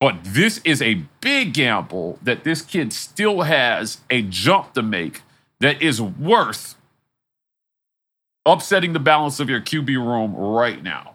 but 0.00 0.18
this 0.22 0.60
is 0.64 0.80
a 0.80 1.02
big 1.20 1.54
gamble 1.54 2.18
that 2.22 2.44
this 2.44 2.62
kid 2.62 2.92
still 2.92 3.42
has 3.42 3.98
a 4.10 4.22
jump 4.22 4.74
to 4.74 4.82
make 4.82 5.22
that 5.60 5.82
is 5.82 6.00
worth 6.00 6.76
upsetting 8.52 8.92
the 8.92 8.98
balance 9.00 9.40
of 9.40 9.48
your 9.48 9.61
QB 9.61 9.88
room 9.96 10.34
right 10.34 10.82
now. 10.82 11.14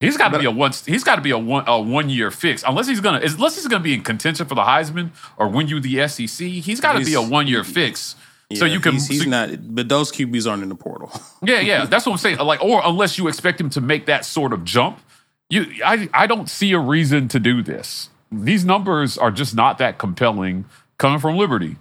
He's 0.00 0.16
got 0.16 0.28
to 0.30 0.38
be 0.38 0.46
a 0.46 0.50
one. 0.50 0.72
He's 0.86 1.04
got 1.04 1.16
to 1.16 1.22
be 1.22 1.30
a 1.30 1.38
one 1.38 1.64
a 1.66 1.78
one 1.80 2.08
year 2.08 2.30
fix 2.30 2.64
unless 2.66 2.86
he's 2.88 3.00
gonna 3.00 3.20
unless 3.22 3.56
he's 3.56 3.68
gonna 3.68 3.84
be 3.84 3.92
in 3.92 4.02
contention 4.02 4.46
for 4.46 4.54
the 4.54 4.62
Heisman 4.62 5.10
or 5.36 5.48
win 5.48 5.68
you 5.68 5.78
the 5.78 6.08
SEC. 6.08 6.46
He's 6.46 6.80
got 6.80 6.98
to 6.98 7.04
be 7.04 7.12
a 7.14 7.20
one 7.22 7.46
year 7.46 7.64
fix. 7.64 8.16
so 8.54 8.64
you 8.64 8.80
can 8.80 8.94
He's, 8.94 9.08
he's 9.08 9.24
so- 9.24 9.28
not. 9.30 9.74
But 9.74 9.90
those 9.90 10.10
QBs 10.10 10.50
aren't 10.50 10.62
in 10.62 10.70
the 10.70 10.74
portal. 10.74 11.12
yeah, 11.42 11.60
yeah, 11.60 11.84
that's 11.84 12.06
what 12.06 12.12
I'm 12.12 12.18
saying. 12.18 12.38
Like, 12.38 12.62
or 12.62 12.80
unless 12.84 13.18
you 13.18 13.28
expect 13.28 13.60
him 13.60 13.68
to 13.70 13.80
make 13.82 14.06
that 14.06 14.24
sort 14.24 14.54
of 14.54 14.64
jump, 14.64 15.00
you, 15.50 15.66
I, 15.84 16.08
I 16.14 16.26
don't 16.26 16.48
see 16.48 16.72
a 16.72 16.78
reason 16.78 17.28
to 17.28 17.38
do 17.38 17.62
this. 17.62 18.08
These 18.32 18.64
numbers 18.64 19.18
are 19.18 19.30
just 19.30 19.54
not 19.54 19.76
that 19.78 19.98
compelling 19.98 20.64
coming 20.96 21.18
from 21.18 21.36
Liberty. 21.36 21.76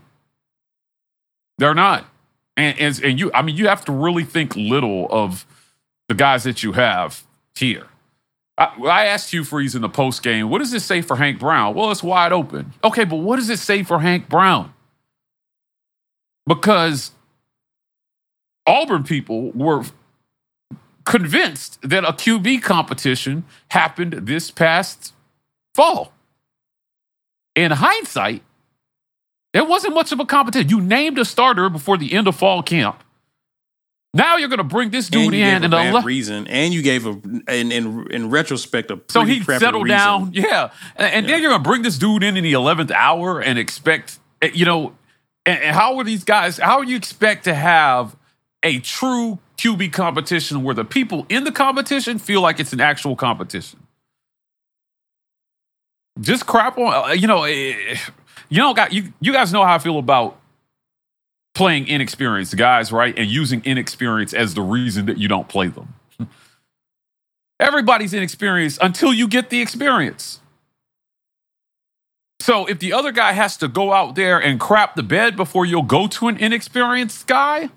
They're 1.58 1.76
not, 1.76 2.06
and 2.60 2.80
and, 2.80 3.04
and 3.04 3.20
you, 3.20 3.32
I 3.34 3.42
mean, 3.42 3.56
you 3.56 3.68
have 3.68 3.86
to 3.86 3.92
really 3.92 4.24
think 4.24 4.56
little 4.56 5.08
of 5.10 5.46
the 6.08 6.16
guys 6.16 6.44
that 6.44 6.64
you 6.64 6.74
have 6.74 7.24
here. 7.56 7.88
I, 8.58 8.74
I 8.84 9.06
asked 9.06 9.32
Hugh 9.32 9.44
Freeze 9.44 9.76
in 9.76 9.82
the 9.82 9.90
post 9.90 10.22
game, 10.22 10.50
what 10.50 10.60
does 10.60 10.72
this 10.72 10.84
say 10.84 11.02
for 11.02 11.16
Hank 11.16 11.40
Brown? 11.40 11.74
Well, 11.74 11.92
it's 11.92 12.04
wide 12.04 12.34
open. 12.34 12.74
Okay, 12.84 13.06
but 13.06 13.18
what 13.18 13.38
does 13.38 13.50
it 13.50 13.60
say 13.60 13.84
for 13.84 14.00
Hank 14.00 14.28
Brown? 14.28 14.74
Because 16.46 17.12
Auburn 18.66 19.04
people 19.04 19.52
were 19.52 19.84
convinced 21.06 21.80
that 21.82 22.04
a 22.04 22.12
QB 22.12 22.62
competition 22.62 23.46
happened 23.70 24.14
this 24.14 24.52
past 24.52 25.14
fall. 25.74 26.14
In 27.56 27.72
hindsight, 27.72 28.44
there 29.54 29.66
wasn't 29.66 29.96
much 29.96 30.12
of 30.12 30.20
a 30.20 30.26
competition. 30.26 30.70
You 30.70 30.82
named 30.82 31.18
a 31.18 31.26
starter 31.26 31.70
before 31.70 31.98
the 31.98 32.14
end 32.14 32.28
of 32.28 32.36
fall 32.36 32.62
camp. 32.62 33.04
Now 34.14 34.38
you're 34.38 34.50
going 34.50 34.58
to 34.58 34.64
bring 34.64 34.90
this 34.90 35.08
dude 35.08 35.34
and 35.34 35.36
you 35.36 35.46
in 35.46 35.62
gave 35.62 35.74
a 35.74 35.76
and 35.78 35.96
ele- 35.96 36.02
reason, 36.02 36.48
and 36.48 36.74
you 36.74 36.82
gave 36.82 37.06
a 37.06 37.12
in 37.48 37.72
in, 37.72 38.12
in 38.12 38.30
retrospect 38.32 38.90
a 38.90 39.00
so 39.08 39.24
he 39.24 39.44
settled 39.44 39.84
reason. 39.84 39.98
down, 39.98 40.32
yeah. 40.34 40.72
And, 40.96 41.14
and 41.14 41.30
then 41.30 41.42
you're 41.42 41.52
gonna 41.52 41.64
bring 41.64 41.84
this 41.84 41.98
dude 42.00 42.24
in 42.24 42.36
in 42.36 42.44
the 42.44 42.54
eleventh 42.54 42.90
hour 42.92 43.40
and 43.40 43.60
expect, 43.60 44.18
eh, 44.42 44.50
you 44.52 44.66
know, 44.66 44.96
and, 45.46 45.62
and 45.62 45.76
how 45.76 45.98
are 45.98 46.04
these 46.04 46.24
guys? 46.24 46.58
How 46.58 46.84
do 46.84 46.90
you 46.90 46.98
expect 46.98 47.44
to 47.44 47.54
have 47.54 48.16
a 48.64 48.80
true 48.80 49.38
QB 49.58 49.94
competition 49.94 50.64
where 50.64 50.74
the 50.74 50.86
people 50.86 51.28
in 51.30 51.44
the 51.44 51.52
competition 51.52 52.18
feel 52.18 52.42
like 52.42 52.60
it's 52.60 52.74
an 52.74 52.82
actual 52.82 53.16
competition? 53.16 53.80
Just 56.20 56.48
crap 56.48 56.80
on, 56.80 57.12
uh, 57.12 57.14
you 57.14 57.28
know, 57.28 57.44
eh, 57.44 57.96
you 58.50 58.58
know, 58.58 58.74
got 58.74 58.92
you. 58.92 59.14
You 59.20 59.32
guys 59.32 59.54
know 59.54 59.64
how 59.64 59.76
I 59.76 59.80
feel 59.80 60.00
about 60.00 60.40
playing 61.54 61.88
inexperienced 61.88 62.56
guys, 62.58 62.92
right? 62.92 63.18
And 63.18 63.30
using 63.30 63.64
inexperience 63.64 64.34
as 64.34 64.54
the 64.54 64.62
reason 64.62 65.06
that 65.08 65.18
you 65.18 65.28
don't 65.28 65.48
play 65.48 65.68
them. 65.68 65.96
Everybody's 67.60 68.14
inexperienced 68.14 68.80
until 68.82 69.14
you 69.14 69.28
get 69.28 69.50
the 69.50 69.62
experience. 69.62 70.40
So 72.40 72.66
if 72.66 72.80
the 72.80 72.94
other 72.94 73.12
guy 73.12 73.34
has 73.34 73.58
to 73.58 73.68
go 73.68 73.92
out 73.92 74.16
there 74.16 74.40
and 74.40 74.60
crap 74.60 74.96
the 74.96 75.04
bed 75.04 75.36
before 75.36 75.66
you'll 75.66 75.84
go 75.84 76.08
to 76.08 76.30
an 76.30 76.38
inexperienced 76.38 77.28
guy, 77.28 77.70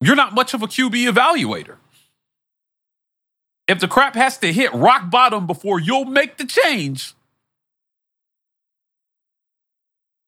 you're 0.00 0.16
not 0.16 0.32
much 0.32 0.54
of 0.54 0.62
a 0.62 0.66
QB 0.66 1.12
evaluator. 1.12 1.76
If 3.66 3.80
the 3.80 3.88
crap 3.88 4.14
has 4.14 4.38
to 4.38 4.52
hit 4.52 4.72
rock 4.72 5.10
bottom 5.10 5.46
before 5.46 5.80
you'll 5.80 6.04
make 6.04 6.36
the 6.36 6.44
change, 6.46 7.14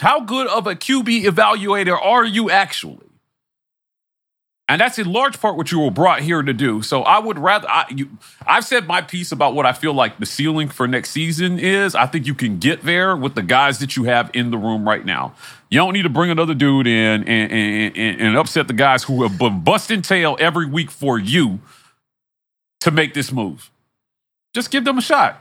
how 0.01 0.21
good 0.21 0.47
of 0.49 0.67
a 0.67 0.75
QB 0.75 1.25
evaluator 1.25 1.99
are 2.01 2.25
you 2.25 2.51
actually? 2.51 3.07
And 4.69 4.81
that's 4.81 4.99
in 4.99 5.11
large 5.11 5.41
part 5.41 5.57
what 5.57 5.71
you 5.71 5.79
were 5.79 5.93
brought 5.93 6.23
here 6.23 6.43
to 6.43 6.53
do. 6.53 6.83
So 6.83 7.03
I 7.03 7.21
would 7.21 7.39
rather, 7.39 7.69
I, 7.69 7.85
you, 7.89 8.09
I've 8.45 8.65
said 8.65 8.89
my 8.89 9.01
piece 9.01 9.31
about 9.31 9.55
what 9.55 9.65
I 9.65 9.73
feel 9.73 9.95
like 9.95 10.19
the 10.19 10.27
ceiling 10.27 10.69
for 10.69 10.89
next 10.89 11.11
season 11.11 11.61
is. 11.61 11.95
I 11.95 12.07
think 12.07 12.27
you 12.27 12.35
can 12.35 12.59
get 12.59 12.83
there 12.83 13.17
with 13.17 13.37
the 13.37 13.45
guys 13.45 13.79
that 13.79 13.97
you 13.97 14.05
have 14.05 14.29
in 14.35 14.51
the 14.51 14.59
room 14.59 14.87
right 14.87 15.05
now. 15.05 15.35
You 15.71 15.79
don't 15.79 15.93
need 15.93 16.03
to 16.03 16.09
bring 16.09 16.31
another 16.31 16.55
dude 16.55 16.89
in 16.89 17.23
and, 17.23 17.53
and, 17.53 17.97
and, 17.97 18.21
and 18.21 18.37
upset 18.37 18.67
the 18.67 18.75
guys 18.75 19.05
who 19.05 19.23
have 19.23 19.39
been 19.39 19.61
busting 19.63 20.03
tail 20.03 20.37
every 20.41 20.67
week 20.67 20.91
for 20.91 21.17
you 21.17 21.61
to 22.81 22.91
make 22.91 23.15
this 23.15 23.31
move. 23.31 23.71
Just 24.53 24.73
give 24.73 24.85
them 24.85 24.99
a 24.99 25.03
shot. 25.03 25.41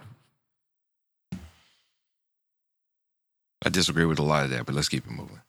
I 3.66 3.70
disagree 3.70 4.06
with 4.06 4.20
a 4.20 4.24
lot 4.24 4.46
of 4.46 4.52
that, 4.52 4.66
but 4.66 4.76
let's 4.76 4.90
keep 4.90 5.06
it 5.06 5.12
moving. 5.12 5.42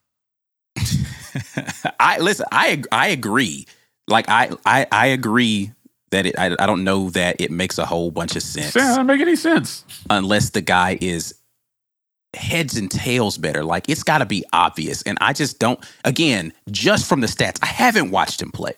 I 2.00 2.18
listen. 2.18 2.46
I 2.50 2.83
I 2.90 3.09
agree. 3.09 3.66
Like 4.09 4.29
I 4.29 4.50
I 4.64 4.87
I 4.90 5.07
agree 5.09 5.72
that 6.11 6.26
it. 6.26 6.38
I, 6.38 6.57
I 6.59 6.66
don't 6.66 6.85
know 6.85 7.11
that 7.11 7.40
it 7.40 7.50
makes 7.50 7.79
a 7.79 7.85
whole 7.87 8.11
bunch 8.11 8.37
of 8.37 8.42
sense. 8.42 8.74
It 8.74 8.79
doesn't 8.81 9.07
make 9.07 9.20
any 9.20 9.37
sense 9.37 9.85
unless 10.09 10.50
the 10.50 10.62
guy 10.62 10.98
is 11.00 11.35
heads 12.35 12.76
and 12.76 12.90
tails 12.90 13.38
better. 13.38 13.64
Like 13.64 13.88
it's 13.88 14.02
got 14.02 14.18
to 14.18 14.26
be 14.26 14.44
obvious. 14.52 15.02
And 15.02 15.18
I 15.20 15.33
just 15.33 15.59
don't. 15.59 15.79
Again, 16.05 16.52
just 16.70 17.07
from 17.07 17.20
the 17.20 17.26
stats, 17.26 17.59
I 17.62 17.66
haven't 17.66 18.11
watched 18.11 18.40
him 18.40 18.50
play. 18.52 18.74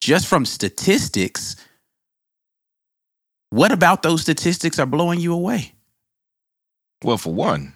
Just 0.00 0.26
from 0.28 0.46
statistics, 0.46 1.56
what 3.50 3.72
about 3.72 4.02
those 4.02 4.22
statistics 4.22 4.78
are 4.78 4.86
blowing 4.86 5.20
you 5.20 5.34
away? 5.34 5.72
Well, 7.02 7.18
for 7.18 7.32
one, 7.34 7.74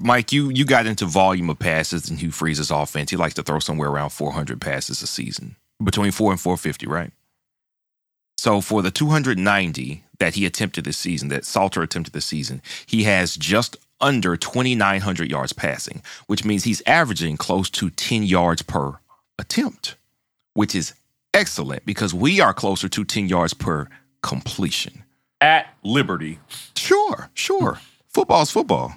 Mike, 0.00 0.32
you 0.32 0.50
you 0.50 0.64
got 0.64 0.86
into 0.86 1.06
volume 1.06 1.50
of 1.50 1.58
passes 1.58 2.10
in 2.10 2.16
Hugh 2.16 2.32
Freeze's 2.32 2.70
offense. 2.70 3.10
He 3.10 3.16
likes 3.16 3.34
to 3.34 3.42
throw 3.42 3.58
somewhere 3.58 3.88
around 3.88 4.10
400 4.10 4.60
passes 4.60 5.02
a 5.02 5.06
season, 5.06 5.56
between 5.82 6.10
four 6.10 6.32
and 6.32 6.40
450, 6.40 6.86
right? 6.86 7.12
So 8.36 8.60
for 8.60 8.82
the 8.82 8.90
290 8.90 10.04
that 10.18 10.34
he 10.34 10.44
attempted 10.44 10.84
this 10.84 10.98
season, 10.98 11.28
that 11.28 11.44
Salter 11.44 11.82
attempted 11.82 12.12
this 12.12 12.26
season, 12.26 12.60
he 12.86 13.04
has 13.04 13.36
just 13.36 13.76
under 14.00 14.36
2,900 14.36 15.30
yards 15.30 15.52
passing, 15.52 16.02
which 16.26 16.44
means 16.44 16.64
he's 16.64 16.82
averaging 16.86 17.36
close 17.36 17.70
to 17.70 17.88
10 17.88 18.24
yards 18.24 18.62
per 18.62 18.98
attempt, 19.38 19.96
which 20.52 20.74
is 20.74 20.92
excellent 21.32 21.86
because 21.86 22.12
we 22.12 22.40
are 22.40 22.52
closer 22.52 22.88
to 22.88 23.04
10 23.04 23.28
yards 23.28 23.54
per 23.54 23.88
completion. 24.22 25.04
At 25.40 25.66
Liberty. 25.82 26.38
Sure, 26.76 27.30
sure. 27.34 27.80
Football's 28.08 28.50
football. 28.50 28.92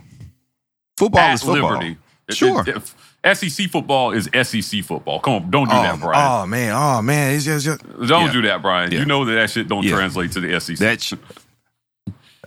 Football 0.98 1.22
At 1.22 1.34
is 1.36 1.44
football. 1.44 1.72
Liberty. 1.74 1.98
Sure. 2.32 2.62
It- 2.68 2.78
it- 2.78 2.94
SEC 3.38 3.68
football 3.70 4.12
is 4.12 4.30
SEC 4.34 4.82
football. 4.84 5.20
Come 5.20 5.34
on, 5.34 5.52
don't 5.52 5.68
do 5.70 5.76
oh, 5.76 5.82
that, 5.82 6.00
Brian. 6.00 6.32
oh, 6.44 6.46
man, 6.46 6.72
oh 6.74 7.02
man, 7.02 7.34
it's 7.36 7.44
just, 7.46 7.66
just 7.66 7.82
Don't 8.08 8.28
Yeah. 8.28 8.32
do 8.32 8.42
that, 8.44 8.62
Brian. 8.62 8.92
Yeah. 8.92 9.00
You 9.00 9.06
know 9.06 9.26
that 9.26 9.34
that 9.34 9.50
shit 9.50 9.68
don't 9.68 9.84
Yeah. 9.84 9.96
translate 9.96 10.32
to 10.34 10.40
the 10.40 10.54
SEC. 10.54 10.78
That 10.78 11.02
sh- 11.02 11.14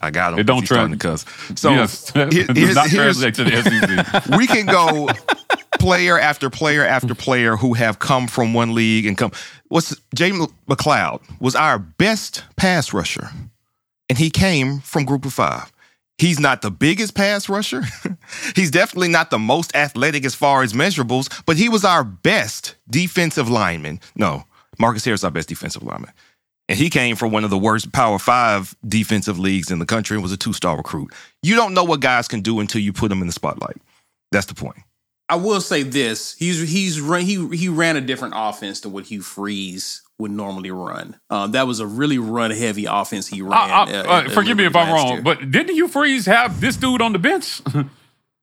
I 0.00 0.10
got 0.10 0.32
him. 0.32 0.38
It 0.38 0.44
don't 0.44 0.60
He's 0.60 0.68
starting 0.68 0.96
trans- 0.98 1.24
to 1.24 1.26
cuss. 1.26 1.60
So 1.60 1.70
Yes. 1.72 2.10
here- 2.12 2.28
It 2.32 2.46
does 2.46 2.56
here's, 2.56 2.74
not 2.76 2.88
translate 2.88 3.34
to 3.34 3.44
the 3.44 3.56
SEC. 3.62 4.26
we 4.38 4.46
can 4.46 4.64
go 4.64 5.08
player 5.78 6.18
after 6.18 6.48
player 6.48 6.84
after 6.86 7.14
player 7.14 7.56
who 7.56 7.74
have 7.74 7.98
come 7.98 8.26
from 8.26 8.54
one 8.54 8.72
league 8.74 9.04
and 9.06 9.18
come. 9.18 9.32
What's 9.68 9.94
Jay 10.14 10.30
McLeod 10.30 11.20
was 11.40 11.54
our 11.54 11.78
best 11.78 12.44
pass 12.56 12.94
rusher, 12.94 13.30
and 14.08 14.16
he 14.18 14.30
came 14.30 14.80
from 14.80 15.04
Group 15.04 15.26
of 15.26 15.32
Five. 15.34 15.70
He's 16.20 16.38
not 16.38 16.60
the 16.60 16.70
biggest 16.70 17.14
pass 17.14 17.48
rusher. 17.48 17.82
He's 18.54 18.70
definitely 18.70 19.08
not 19.08 19.30
the 19.30 19.38
most 19.38 19.74
athletic 19.74 20.26
as 20.26 20.34
far 20.34 20.62
as 20.62 20.74
measurables, 20.74 21.32
but 21.46 21.56
he 21.56 21.70
was 21.70 21.82
our 21.82 22.04
best 22.04 22.74
defensive 22.90 23.48
lineman. 23.48 24.00
No, 24.14 24.44
Marcus 24.78 25.02
Harris, 25.02 25.24
our 25.24 25.30
best 25.30 25.48
defensive 25.48 25.82
lineman. 25.82 26.12
And 26.68 26.78
he 26.78 26.90
came 26.90 27.16
from 27.16 27.32
one 27.32 27.42
of 27.42 27.48
the 27.48 27.56
worst 27.56 27.90
Power 27.92 28.18
Five 28.18 28.76
defensive 28.86 29.38
leagues 29.38 29.70
in 29.70 29.78
the 29.78 29.86
country 29.86 30.14
and 30.14 30.22
was 30.22 30.30
a 30.30 30.36
two 30.36 30.52
star 30.52 30.76
recruit. 30.76 31.10
You 31.42 31.56
don't 31.56 31.72
know 31.72 31.84
what 31.84 32.00
guys 32.00 32.28
can 32.28 32.42
do 32.42 32.60
until 32.60 32.82
you 32.82 32.92
put 32.92 33.08
them 33.08 33.22
in 33.22 33.26
the 33.26 33.32
spotlight. 33.32 33.78
That's 34.30 34.44
the 34.44 34.54
point. 34.54 34.76
I 35.30 35.36
will 35.36 35.62
say 35.62 35.84
this: 35.84 36.34
he's 36.34 36.60
he's 36.68 36.96
he 36.96 37.56
he 37.56 37.68
ran 37.70 37.96
a 37.96 38.00
different 38.02 38.34
offense 38.36 38.80
than 38.80 38.92
what 38.92 39.06
Hugh 39.06 39.22
Freeze 39.22 40.02
would 40.20 40.30
normally 40.30 40.70
run. 40.70 41.18
Um, 41.30 41.52
that 41.52 41.66
was 41.66 41.80
a 41.80 41.86
really 41.86 42.18
run 42.18 42.50
heavy 42.50 42.84
offense 42.84 43.26
he 43.26 43.42
ran. 43.42 43.52
I- 43.52 43.66
I- 43.66 43.82
uh, 43.82 44.02
uh, 44.26 44.28
forgive 44.30 44.56
me 44.56 44.64
if 44.66 44.76
I'm 44.76 44.92
wrong, 44.92 45.12
year. 45.14 45.22
but 45.22 45.50
didn't 45.50 45.74
Hugh 45.74 45.88
Freeze 45.88 46.26
have 46.26 46.60
this 46.60 46.76
dude 46.76 47.02
on 47.02 47.12
the 47.12 47.18
bench? 47.18 47.60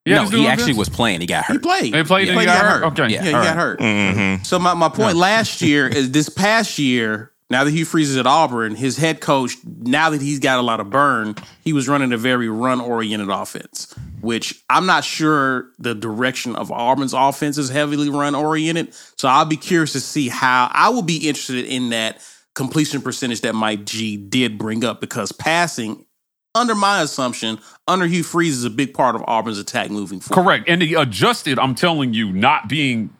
He 0.06 0.14
no, 0.14 0.24
he 0.24 0.48
actually 0.48 0.72
was 0.72 0.88
playing. 0.88 1.20
He 1.20 1.28
got 1.28 1.44
hurt. 1.44 1.56
He 1.56 1.60
played. 1.60 1.94
He 1.94 2.04
played 2.04 2.30
and 2.30 2.40
he 2.40 2.46
got 2.46 2.66
hurt? 2.66 2.84
Okay. 2.94 3.10
Yeah, 3.10 3.24
he 3.24 3.34
All 3.34 3.44
got 3.44 3.58
right. 3.58 3.78
hurt. 3.82 4.46
So 4.46 4.58
my, 4.58 4.74
my 4.74 4.88
point 4.88 5.18
last 5.18 5.62
year 5.62 5.86
is 5.86 6.12
this 6.12 6.30
past 6.30 6.80
year, 6.80 7.34
now 7.50 7.64
that 7.64 7.72
Hugh 7.72 7.86
Freeze 7.86 8.10
is 8.10 8.18
at 8.18 8.28
Auburn, 8.28 8.76
his 8.76 8.98
head 8.98 9.22
coach, 9.22 9.56
now 9.66 10.10
that 10.10 10.22
he's 10.22 10.40
got 10.40 10.60
a 10.60 10.62
lot 10.62 10.82
of 10.82 10.90
burn, 10.90 11.36
he 11.64 11.72
was 11.72 11.88
running 11.88 12.12
a 12.12 12.18
very 12.18 12.50
run 12.50 12.82
oriented 12.82 13.30
offense, 13.30 13.94
which 14.20 14.62
I'm 14.70 14.86
not 14.86 15.06
sure 15.06 15.70
the 15.80 15.96
direction 15.96 16.58
of 16.58 16.72
Auburn's 16.72 17.14
offense 17.14 17.58
is 17.58 17.70
heavily 17.70 18.10
run 18.10 18.36
oriented. 18.36 18.94
So 19.18 19.30
I'll 19.30 19.46
be 19.46 19.56
curious 19.56 19.94
to 19.94 20.02
see 20.02 20.28
how 20.28 20.70
I 20.74 20.90
will 20.90 21.04
be 21.04 21.28
interested 21.28 21.66
in 21.66 21.90
that 21.92 22.22
completion 22.54 23.02
percentage 23.02 23.42
that 23.42 23.56
Mike 23.56 23.86
G 23.86 24.18
did 24.18 24.58
bring 24.58 24.84
up 24.84 25.00
because 25.00 25.32
passing, 25.32 26.06
under 26.54 26.76
my 26.76 27.02
assumption, 27.02 27.60
under 27.88 28.08
Hugh 28.08 28.24
Freeze 28.24 28.58
is 28.58 28.66
a 28.66 28.70
big 28.70 28.94
part 28.94 29.16
of 29.16 29.24
Auburn's 29.26 29.60
attack 29.60 29.90
moving 29.90 30.20
forward. 30.20 30.44
Correct. 30.44 30.68
And 30.68 30.82
the 30.82 30.96
adjusted, 30.96 31.60
I'm 31.60 31.76
telling 31.76 32.14
you, 32.14 32.34
not 32.34 32.68
being 32.68 33.12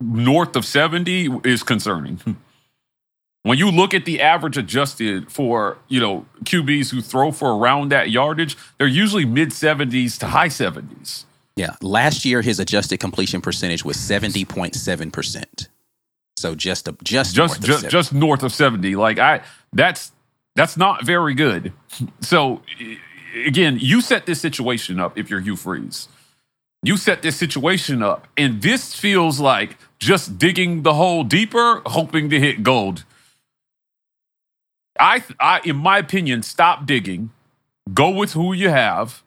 north 0.00 0.56
of 0.56 0.64
70 0.64 1.40
is 1.44 1.62
concerning. 1.62 2.18
When 3.44 3.58
you 3.58 3.70
look 3.70 3.92
at 3.92 4.06
the 4.06 4.22
average 4.22 4.56
adjusted 4.56 5.30
for, 5.30 5.76
you 5.88 6.00
know, 6.00 6.24
QBs 6.44 6.90
who 6.90 7.02
throw 7.02 7.30
for 7.30 7.54
around 7.54 7.90
that 7.90 8.10
yardage, 8.10 8.56
they're 8.78 8.86
usually 8.86 9.26
mid 9.26 9.50
70s 9.50 10.18
to 10.20 10.26
high 10.28 10.48
70s. 10.48 11.24
Yeah. 11.54 11.76
Last 11.82 12.24
year, 12.24 12.40
his 12.40 12.58
adjusted 12.58 13.00
completion 13.00 13.42
percentage 13.42 13.84
was 13.84 13.98
70.7%. 13.98 15.68
So 16.38 16.54
just 16.54 16.88
a, 16.88 16.96
just 17.02 17.34
Just 17.34 17.36
north 17.36 17.58
of 17.58 17.64
just 17.64 17.80
70. 17.80 17.92
just 17.92 18.12
north 18.14 18.42
of 18.42 18.52
70. 18.52 18.96
Like 18.96 19.18
I 19.18 19.42
that's 19.74 20.12
that's 20.56 20.76
not 20.78 21.04
very 21.04 21.34
good. 21.34 21.72
So 22.22 22.62
again, 23.46 23.78
you 23.78 24.00
set 24.00 24.24
this 24.24 24.40
situation 24.40 24.98
up 24.98 25.18
if 25.18 25.28
you're 25.28 25.40
Hugh 25.40 25.56
Freeze. 25.56 26.08
You 26.82 26.96
set 26.96 27.22
this 27.22 27.36
situation 27.36 28.02
up, 28.02 28.26
and 28.36 28.60
this 28.60 28.94
feels 28.94 29.38
like 29.40 29.78
just 29.98 30.38
digging 30.38 30.82
the 30.82 30.94
hole 30.94 31.24
deeper, 31.24 31.82
hoping 31.86 32.28
to 32.30 32.38
hit 32.40 32.62
gold. 32.62 33.04
I, 34.98 35.22
I, 35.40 35.60
in 35.64 35.76
my 35.76 35.98
opinion, 35.98 36.42
stop 36.42 36.86
digging, 36.86 37.30
go 37.92 38.10
with 38.10 38.32
who 38.32 38.52
you 38.52 38.68
have, 38.68 39.22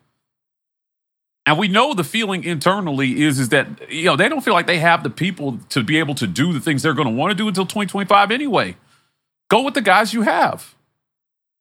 and 1.46 1.58
we 1.58 1.68
know 1.68 1.94
the 1.94 2.04
feeling 2.04 2.44
internally 2.44 3.24
is 3.24 3.40
is 3.40 3.50
that 3.50 3.92
you 3.92 4.06
know 4.06 4.16
they 4.16 4.30
don't 4.30 4.42
feel 4.42 4.54
like 4.54 4.68
they 4.68 4.80
have 4.80 5.04
the 5.04 5.10
people 5.10 5.60
to 5.70 5.84
be 5.84 5.98
able 5.98 6.16
to 6.16 6.28
do 6.28 6.52
the 6.52 6.60
things 6.60 6.84
they're 6.84 6.94
going 6.94 7.08
to 7.08 7.14
want 7.14 7.32
to 7.32 7.36
do 7.36 7.48
until 7.48 7.66
2025 7.66 8.32
anyway. 8.32 8.76
Go 9.50 9.64
with 9.64 9.74
the 9.74 9.82
guys 9.82 10.14
you 10.14 10.24
have. 10.24 10.76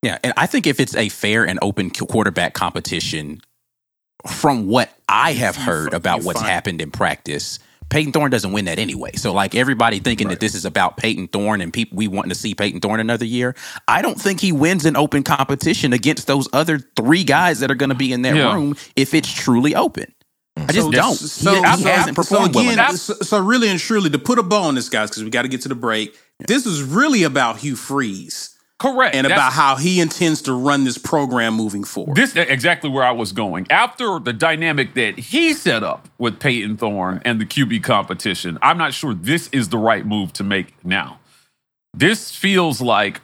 Yeah, 0.02 0.18
and 0.22 0.32
I 0.36 0.46
think 0.46 0.66
if 0.66 0.80
it's 0.80 0.94
a 0.96 1.08
fair 1.08 1.46
and 1.46 1.58
open 1.62 1.90
quarterback 1.90 2.52
competition, 2.52 3.40
from 4.26 4.66
what 4.66 4.90
I 5.08 5.32
have 5.32 5.56
heard 5.56 5.94
about 5.94 6.22
what's 6.22 6.40
happened 6.40 6.80
in 6.80 6.90
practice, 6.90 7.58
Payton 7.88 8.12
Thorne 8.12 8.30
doesn't 8.30 8.52
win 8.52 8.64
that 8.64 8.78
anyway. 8.78 9.12
So, 9.14 9.32
like 9.32 9.54
everybody 9.54 10.00
thinking 10.00 10.28
that 10.28 10.40
this 10.40 10.54
is 10.54 10.64
about 10.64 10.96
Payton 10.96 11.28
Thorne 11.28 11.60
and 11.60 11.72
people 11.72 11.96
we 11.96 12.08
wanting 12.08 12.30
to 12.30 12.34
see 12.34 12.54
Payton 12.54 12.80
Thorne 12.80 13.00
another 13.00 13.24
year, 13.24 13.54
I 13.86 14.02
don't 14.02 14.20
think 14.20 14.40
he 14.40 14.50
wins 14.52 14.84
an 14.86 14.96
open 14.96 15.22
competition 15.22 15.92
against 15.92 16.26
those 16.26 16.48
other 16.52 16.78
three 16.96 17.22
guys 17.24 17.60
that 17.60 17.70
are 17.70 17.74
going 17.76 17.90
to 17.90 17.94
be 17.94 18.12
in 18.12 18.22
that 18.22 18.34
Yeah. 18.34 18.54
room 18.54 18.76
if 18.96 19.14
it's 19.14 19.32
truly 19.32 19.74
open. 19.74 20.12
I 20.56 20.72
just 20.72 20.86
So- 20.86 20.90
don't. 20.90 21.14
So, 21.16 21.50
he, 21.54 21.56
so- 21.60 21.62
hasn't 21.62 22.16
so 22.16 22.22
performed 22.22 22.54
well 22.54 22.64
again, 22.64 22.72
enough. 22.74 22.96
so, 22.96 23.14
so 23.22 23.38
really 23.38 23.68
and 23.68 23.78
truly, 23.78 24.10
to 24.10 24.18
put 24.18 24.38
a 24.38 24.42
bow 24.42 24.62
on 24.62 24.74
this, 24.74 24.88
guys, 24.88 25.10
because 25.10 25.22
we 25.22 25.30
got 25.30 25.42
to 25.42 25.48
get 25.48 25.60
to 25.62 25.68
the 25.68 25.74
break. 25.74 26.16
This 26.48 26.66
is 26.66 26.82
really 26.82 27.22
about 27.22 27.58
Hugh 27.58 27.76
Freeze, 27.76 28.50
correct, 28.78 29.14
and 29.14 29.24
That's- 29.24 29.38
about 29.38 29.52
how 29.52 29.76
he 29.76 30.00
intends 30.00 30.42
to 30.42 30.52
run 30.52 30.84
this 30.84 30.98
program 30.98 31.54
moving 31.54 31.84
forward. 31.84 32.16
This 32.16 32.30
is 32.30 32.36
exactly 32.48 32.90
where 32.90 33.04
I 33.04 33.12
was 33.12 33.32
going. 33.32 33.66
After 33.70 34.18
the 34.18 34.32
dynamic 34.32 34.94
that 34.94 35.18
he 35.18 35.54
set 35.54 35.82
up 35.82 36.08
with 36.18 36.38
Payton 36.38 36.76
Thorne 36.76 37.22
and 37.24 37.40
the 37.40 37.46
QB 37.46 37.82
competition, 37.82 38.58
I'm 38.62 38.78
not 38.78 38.92
sure 38.94 39.14
this 39.14 39.48
is 39.52 39.68
the 39.70 39.78
right 39.78 40.04
move 40.06 40.32
to 40.34 40.44
make 40.44 40.74
now. 40.84 41.18
This 41.94 42.34
feels 42.34 42.80
like 42.80 43.20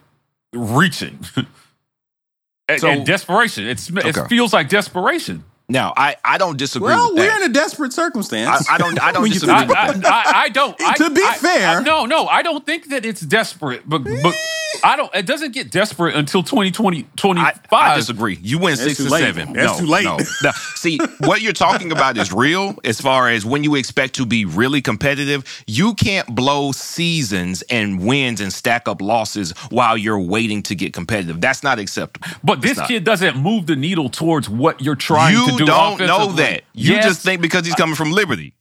reaching. 0.54 1.18
and, 2.68 2.80
So- 2.80 2.88
and 2.88 3.04
desperation. 3.06 3.66
It's, 3.66 3.90
It 3.90 4.16
feels 4.28 4.52
like 4.52 4.68
desperation. 4.68 5.44
Now, 5.68 5.94
I, 5.96 6.16
I 6.24 6.38
don't 6.38 6.58
disagree 6.58 6.88
Well, 6.88 7.10
with 7.10 7.18
we're 7.20 7.28
that. 7.28 7.42
in 7.42 7.50
a 7.50 7.54
desperate 7.54 7.92
circumstance. 7.92 8.68
I- 8.68 8.74
I 8.74 8.78
don't- 8.78 9.00
I 9.02 9.12
don't 9.12 9.28
disagree 9.30 9.54
think 9.56 9.68
with 9.68 9.76
I, 9.78 9.86
I, 9.86 9.90
it. 9.94 10.04
I, 10.06 10.22
I 10.44 10.48
don't. 10.48 10.76
I, 10.82 10.94
To 10.94 11.10
be 11.10 11.22
I- 11.22 11.34
fair- 11.34 11.78
I- 11.78 11.82
no, 11.82 12.04
no, 12.06 12.26
I 12.26 12.42
don't 12.42 12.64
think 12.66 12.88
that 12.88 13.04
it's 13.06 13.20
desperate. 13.20 13.82
But, 13.88 14.04
but 14.04 14.34
eh. 14.34 14.38
I 14.84 14.96
don't. 14.96 15.14
It 15.14 15.26
doesn't 15.26 15.52
get 15.52 15.70
desperate 15.70 16.14
until 16.16 16.42
2020, 16.42 17.04
25. 17.16 17.60
I 17.72 17.96
disagree. 17.96 18.38
You 18.42 18.58
win 18.58 18.70
That's 18.76 18.82
six 18.82 18.96
too 18.98 19.04
to 19.04 19.10
late. 19.10 19.20
seven. 19.22 19.52
That's 19.52 19.78
no, 19.80 19.84
too 19.84 19.90
late. 19.90 20.04
No. 20.04 20.18
No. 20.42 20.50
See, 20.74 20.98
what 21.20 21.40
you're 21.42 21.52
talking 21.52 21.92
about 21.92 22.16
is 22.16 22.32
real 22.32 22.74
as 22.84 23.00
far 23.00 23.28
as 23.28 23.44
when 23.44 23.62
you 23.64 23.74
expect 23.76 24.14
to 24.14 24.26
be 24.26 24.44
really 24.44 24.80
competitive. 24.82 25.44
You 25.66 25.94
can't 25.94 26.34
blow 26.34 26.72
seasons 26.72 27.62
and 27.70 28.04
wins 28.04 28.40
and 28.40 28.52
stack 28.52 28.88
up 28.88 29.00
losses 29.00 29.52
while 29.70 29.96
you're 29.96 30.18
waiting 30.20 30.62
to 30.64 30.74
get 30.74 30.92
competitive. 30.92 31.40
That's 31.40 31.62
not 31.62 31.78
acceptable. 31.78 32.26
But 32.42 32.58
It's 32.58 32.68
this 32.68 32.78
not. 32.78 32.88
kid 32.88 33.04
doesn't 33.04 33.36
move 33.36 33.66
the 33.66 33.76
needle 33.76 34.08
towards 34.08 34.48
what 34.48 34.80
you're 34.80 34.96
trying 34.96 35.34
you 35.36 35.44
to 35.46 35.52
do. 35.52 35.58
You 35.58 35.66
don't 35.66 36.00
know 36.00 36.32
that. 36.32 36.62
You 36.72 36.94
Yes, 36.94 37.04
just 37.04 37.22
think 37.22 37.40
because 37.42 37.64
he's 37.66 37.74
coming 37.74 37.94
from 37.94 38.10
Liberty 38.12 38.54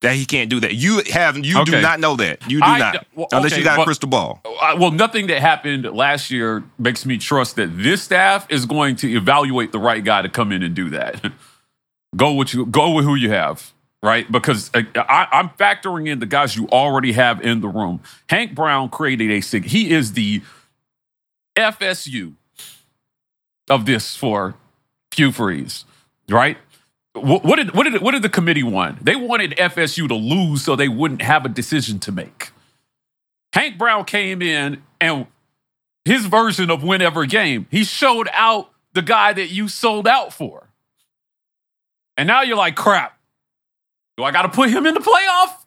that 0.00 0.14
he 0.14 0.24
can't 0.24 0.48
do 0.48 0.60
that. 0.60 0.74
You 0.74 1.02
have 1.12 1.36
you 1.36 1.64
do 1.64 1.80
not 1.80 2.00
know 2.00 2.16
that. 2.16 2.50
You 2.50 2.60
do 2.60 2.64
I- 2.66 2.78
not. 2.78 3.06
well, 3.14 3.28
Unless 3.32 3.52
okay, 3.52 3.58
you 3.60 3.64
got 3.64 3.80
a 3.80 3.84
crystal 3.84 4.08
ball. 4.08 4.40
Uh, 4.44 4.76
well, 4.78 4.90
nothing 4.90 5.26
that 5.26 5.40
happened 5.40 5.84
last 5.84 6.30
year 6.30 6.64
makes 6.78 7.04
me 7.04 7.18
trust 7.18 7.56
that 7.56 7.66
this 7.76 8.02
staff 8.02 8.46
is 8.50 8.66
going 8.66 8.96
to 8.96 9.10
evaluate 9.10 9.72
the 9.72 9.78
right 9.78 10.02
guy 10.02 10.22
to 10.22 10.28
come 10.28 10.52
in 10.52 10.62
and 10.62 10.74
do 10.74 10.90
that. 10.90 11.32
go 12.16 12.32
with 12.32 12.54
you. 12.54 12.64
Go 12.66 12.92
with 12.92 13.04
who 13.04 13.14
you 13.14 13.30
have, 13.30 13.72
right? 14.02 14.30
Because 14.30 14.70
uh, 14.72 14.82
I, 14.96 15.28
I'm 15.32 15.50
factoring 15.50 16.08
in 16.08 16.18
the 16.18 16.26
guys 16.26 16.56
you 16.56 16.66
already 16.68 17.12
have 17.12 17.42
in 17.42 17.60
the 17.60 17.68
room. 17.68 18.00
Hank 18.28 18.54
Brown 18.54 18.88
created 18.88 19.30
a 19.30 19.40
sig. 19.42 19.66
He 19.66 19.90
is 19.90 20.14
the 20.14 20.40
FSU 21.56 22.34
of 23.68 23.84
this 23.84 24.16
for 24.16 24.54
Hugh 25.14 25.32
Freeze, 25.32 25.84
right? 26.28 26.56
What, 27.22 27.56
did 27.56 27.74
what 27.74 27.84
did 27.84 28.00
what 28.02 28.12
did 28.12 28.22
the 28.22 28.28
committee 28.28 28.62
want? 28.62 29.04
They 29.04 29.16
wanted 29.16 29.52
FSU 29.52 30.08
to 30.08 30.14
lose 30.14 30.62
so 30.62 30.76
they 30.76 30.88
wouldn't 30.88 31.22
have 31.22 31.44
a 31.44 31.48
decision 31.48 31.98
to 32.00 32.12
make. 32.12 32.50
Hank 33.52 33.78
Brown 33.78 34.04
came 34.04 34.42
in 34.42 34.82
and 35.00 35.26
his 36.04 36.26
version 36.26 36.70
of 36.70 36.82
whenever 36.82 37.26
game, 37.26 37.66
he 37.70 37.84
showed 37.84 38.28
out 38.32 38.70
the 38.92 39.02
guy 39.02 39.32
that 39.32 39.50
you 39.50 39.68
sold 39.68 40.06
out 40.06 40.32
for. 40.32 40.68
And 42.16 42.26
now 42.26 42.42
you're 42.42 42.56
like, 42.56 42.76
crap. 42.76 43.18
Do 44.16 44.24
I 44.24 44.30
got 44.30 44.42
to 44.42 44.48
put 44.48 44.70
him 44.70 44.86
in 44.86 44.94
the 44.94 45.00
playoff? 45.00 45.59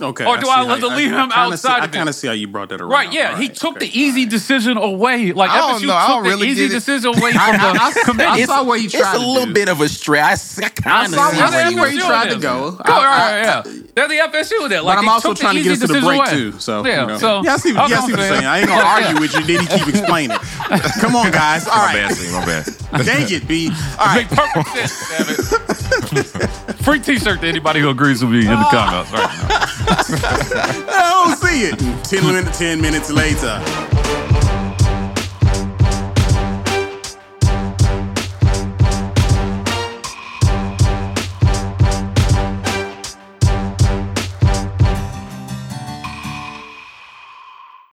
Okay. 0.00 0.24
Or 0.24 0.36
do 0.36 0.46
see 0.46 0.50
I 0.50 0.54
how- 0.56 0.64
let 0.64 0.80
the 0.80 0.88
leave 0.88 1.10
him 1.10 1.20
kinda 1.30 1.34
outside 1.38 1.58
See, 1.68 1.68
I 1.80 1.84
of 1.84 1.84
it? 1.84 1.96
kind 1.96 2.08
of 2.08 2.14
see 2.14 2.26
how 2.26 2.32
you 2.32 2.48
brought 2.48 2.68
that 2.70 2.80
around. 2.80 2.90
Right, 2.90 3.12
yeah. 3.12 3.36
he 3.38 3.48
took 3.48 3.78
the 3.78 3.86
easy 3.98 4.24
decision 4.26 4.76
away. 4.78 5.32
Like 5.32 5.50
I 5.50 5.58
don't 5.58 5.80
FSU 5.82 5.86
know. 5.86 5.94
I 5.96 6.00
took 6.06 6.08
don't 6.08 6.22
the 6.24 6.28
really 6.30 6.48
easy 6.48 6.68
get 6.68 6.74
decision 6.74 7.08
away 7.18 7.32
from 7.32 7.40
I- 7.40 7.48
I- 7.50 7.56
the 7.72 7.82
I- 7.82 7.86
I 7.86 8.04
committee. 8.04 8.44
saw 8.46 8.62
where 8.62 8.78
he 8.78 8.88
tried. 8.88 9.00
It's 9.00 9.08
a 9.08 9.18
to 9.18 9.26
little 9.26 9.46
do. 9.46 9.52
bit 9.52 9.68
of 9.68 9.80
a 9.80 9.88
stretch. 9.88 10.38
I, 10.58 10.66
I 10.66 10.68
kind 10.70 11.06
of 11.06 11.14
saw 11.14 11.30
see 11.30 11.36
where 11.38 11.50
where 11.50 11.64
they- 11.64 11.70
you 11.70 11.76
where 11.80 11.90
he 11.90 11.98
tried 11.98 12.30
to 12.30 12.36
go. 12.38 12.70
Go, 12.72 12.82
I- 12.94 13.40
yeah. 13.42 13.62
They're 13.94 14.08
the 14.08 14.14
FSU 14.18 14.62
with 14.62 14.70
that. 14.70 14.84
Like 14.84 14.96
but 14.96 15.02
I'm 15.02 15.08
also 15.08 15.34
trying 15.34 15.56
to 15.56 15.62
get 15.62 15.72
easy 15.72 15.84
us 15.84 15.90
to 15.90 15.94
the 15.94 16.00
break 16.06 16.18
away. 16.20 16.30
too. 16.30 16.52
So 16.58 16.86
yeah, 16.86 17.16
so 17.18 17.42
yeah, 17.42 17.54
I 17.54 17.56
see, 17.58 17.70
okay, 17.76 17.78
yeah, 17.78 17.84
I 17.84 17.88
see 18.06 18.12
what 18.12 18.20
you're 18.20 18.28
saying. 18.28 18.46
I 18.46 18.58
ain't 18.60 18.68
gonna 18.68 18.82
argue 19.06 19.20
with 19.20 19.34
you. 19.34 19.44
Then 19.44 19.60
he 19.66 19.78
keep 19.78 19.88
explaining. 19.88 20.36
Come 21.00 21.16
on, 21.16 21.30
guys. 21.30 21.66
All 21.68 21.76
My 21.76 21.92
bad, 21.92 22.12
Steve, 22.14 22.32
my 22.32 22.46
bad. 22.46 23.04
Dang 23.04 23.30
it, 23.30 23.46
B. 23.46 23.70
All 23.98 24.06
right. 24.06 24.30
Make 24.30 24.38
perfect 24.38 24.88
sense, 24.88 25.50
damn 26.10 26.16
it. 26.16 26.50
Free 26.82 26.98
T-shirt 27.00 27.40
to 27.42 27.46
anybody 27.46 27.80
who 27.80 27.88
agrees 27.90 28.22
with 28.22 28.32
me 28.32 28.40
in 28.40 28.46
the 28.46 28.66
comments. 28.70 29.12
Right 29.12 29.48
now. 29.48 29.89
I 29.90 31.26
don't 31.26 31.36
see 31.38 31.64
it. 31.66 32.04
Ten 32.04 32.24
minutes. 32.24 32.58
Ten 32.58 32.80
minutes 32.80 33.10
later. 33.10 34.29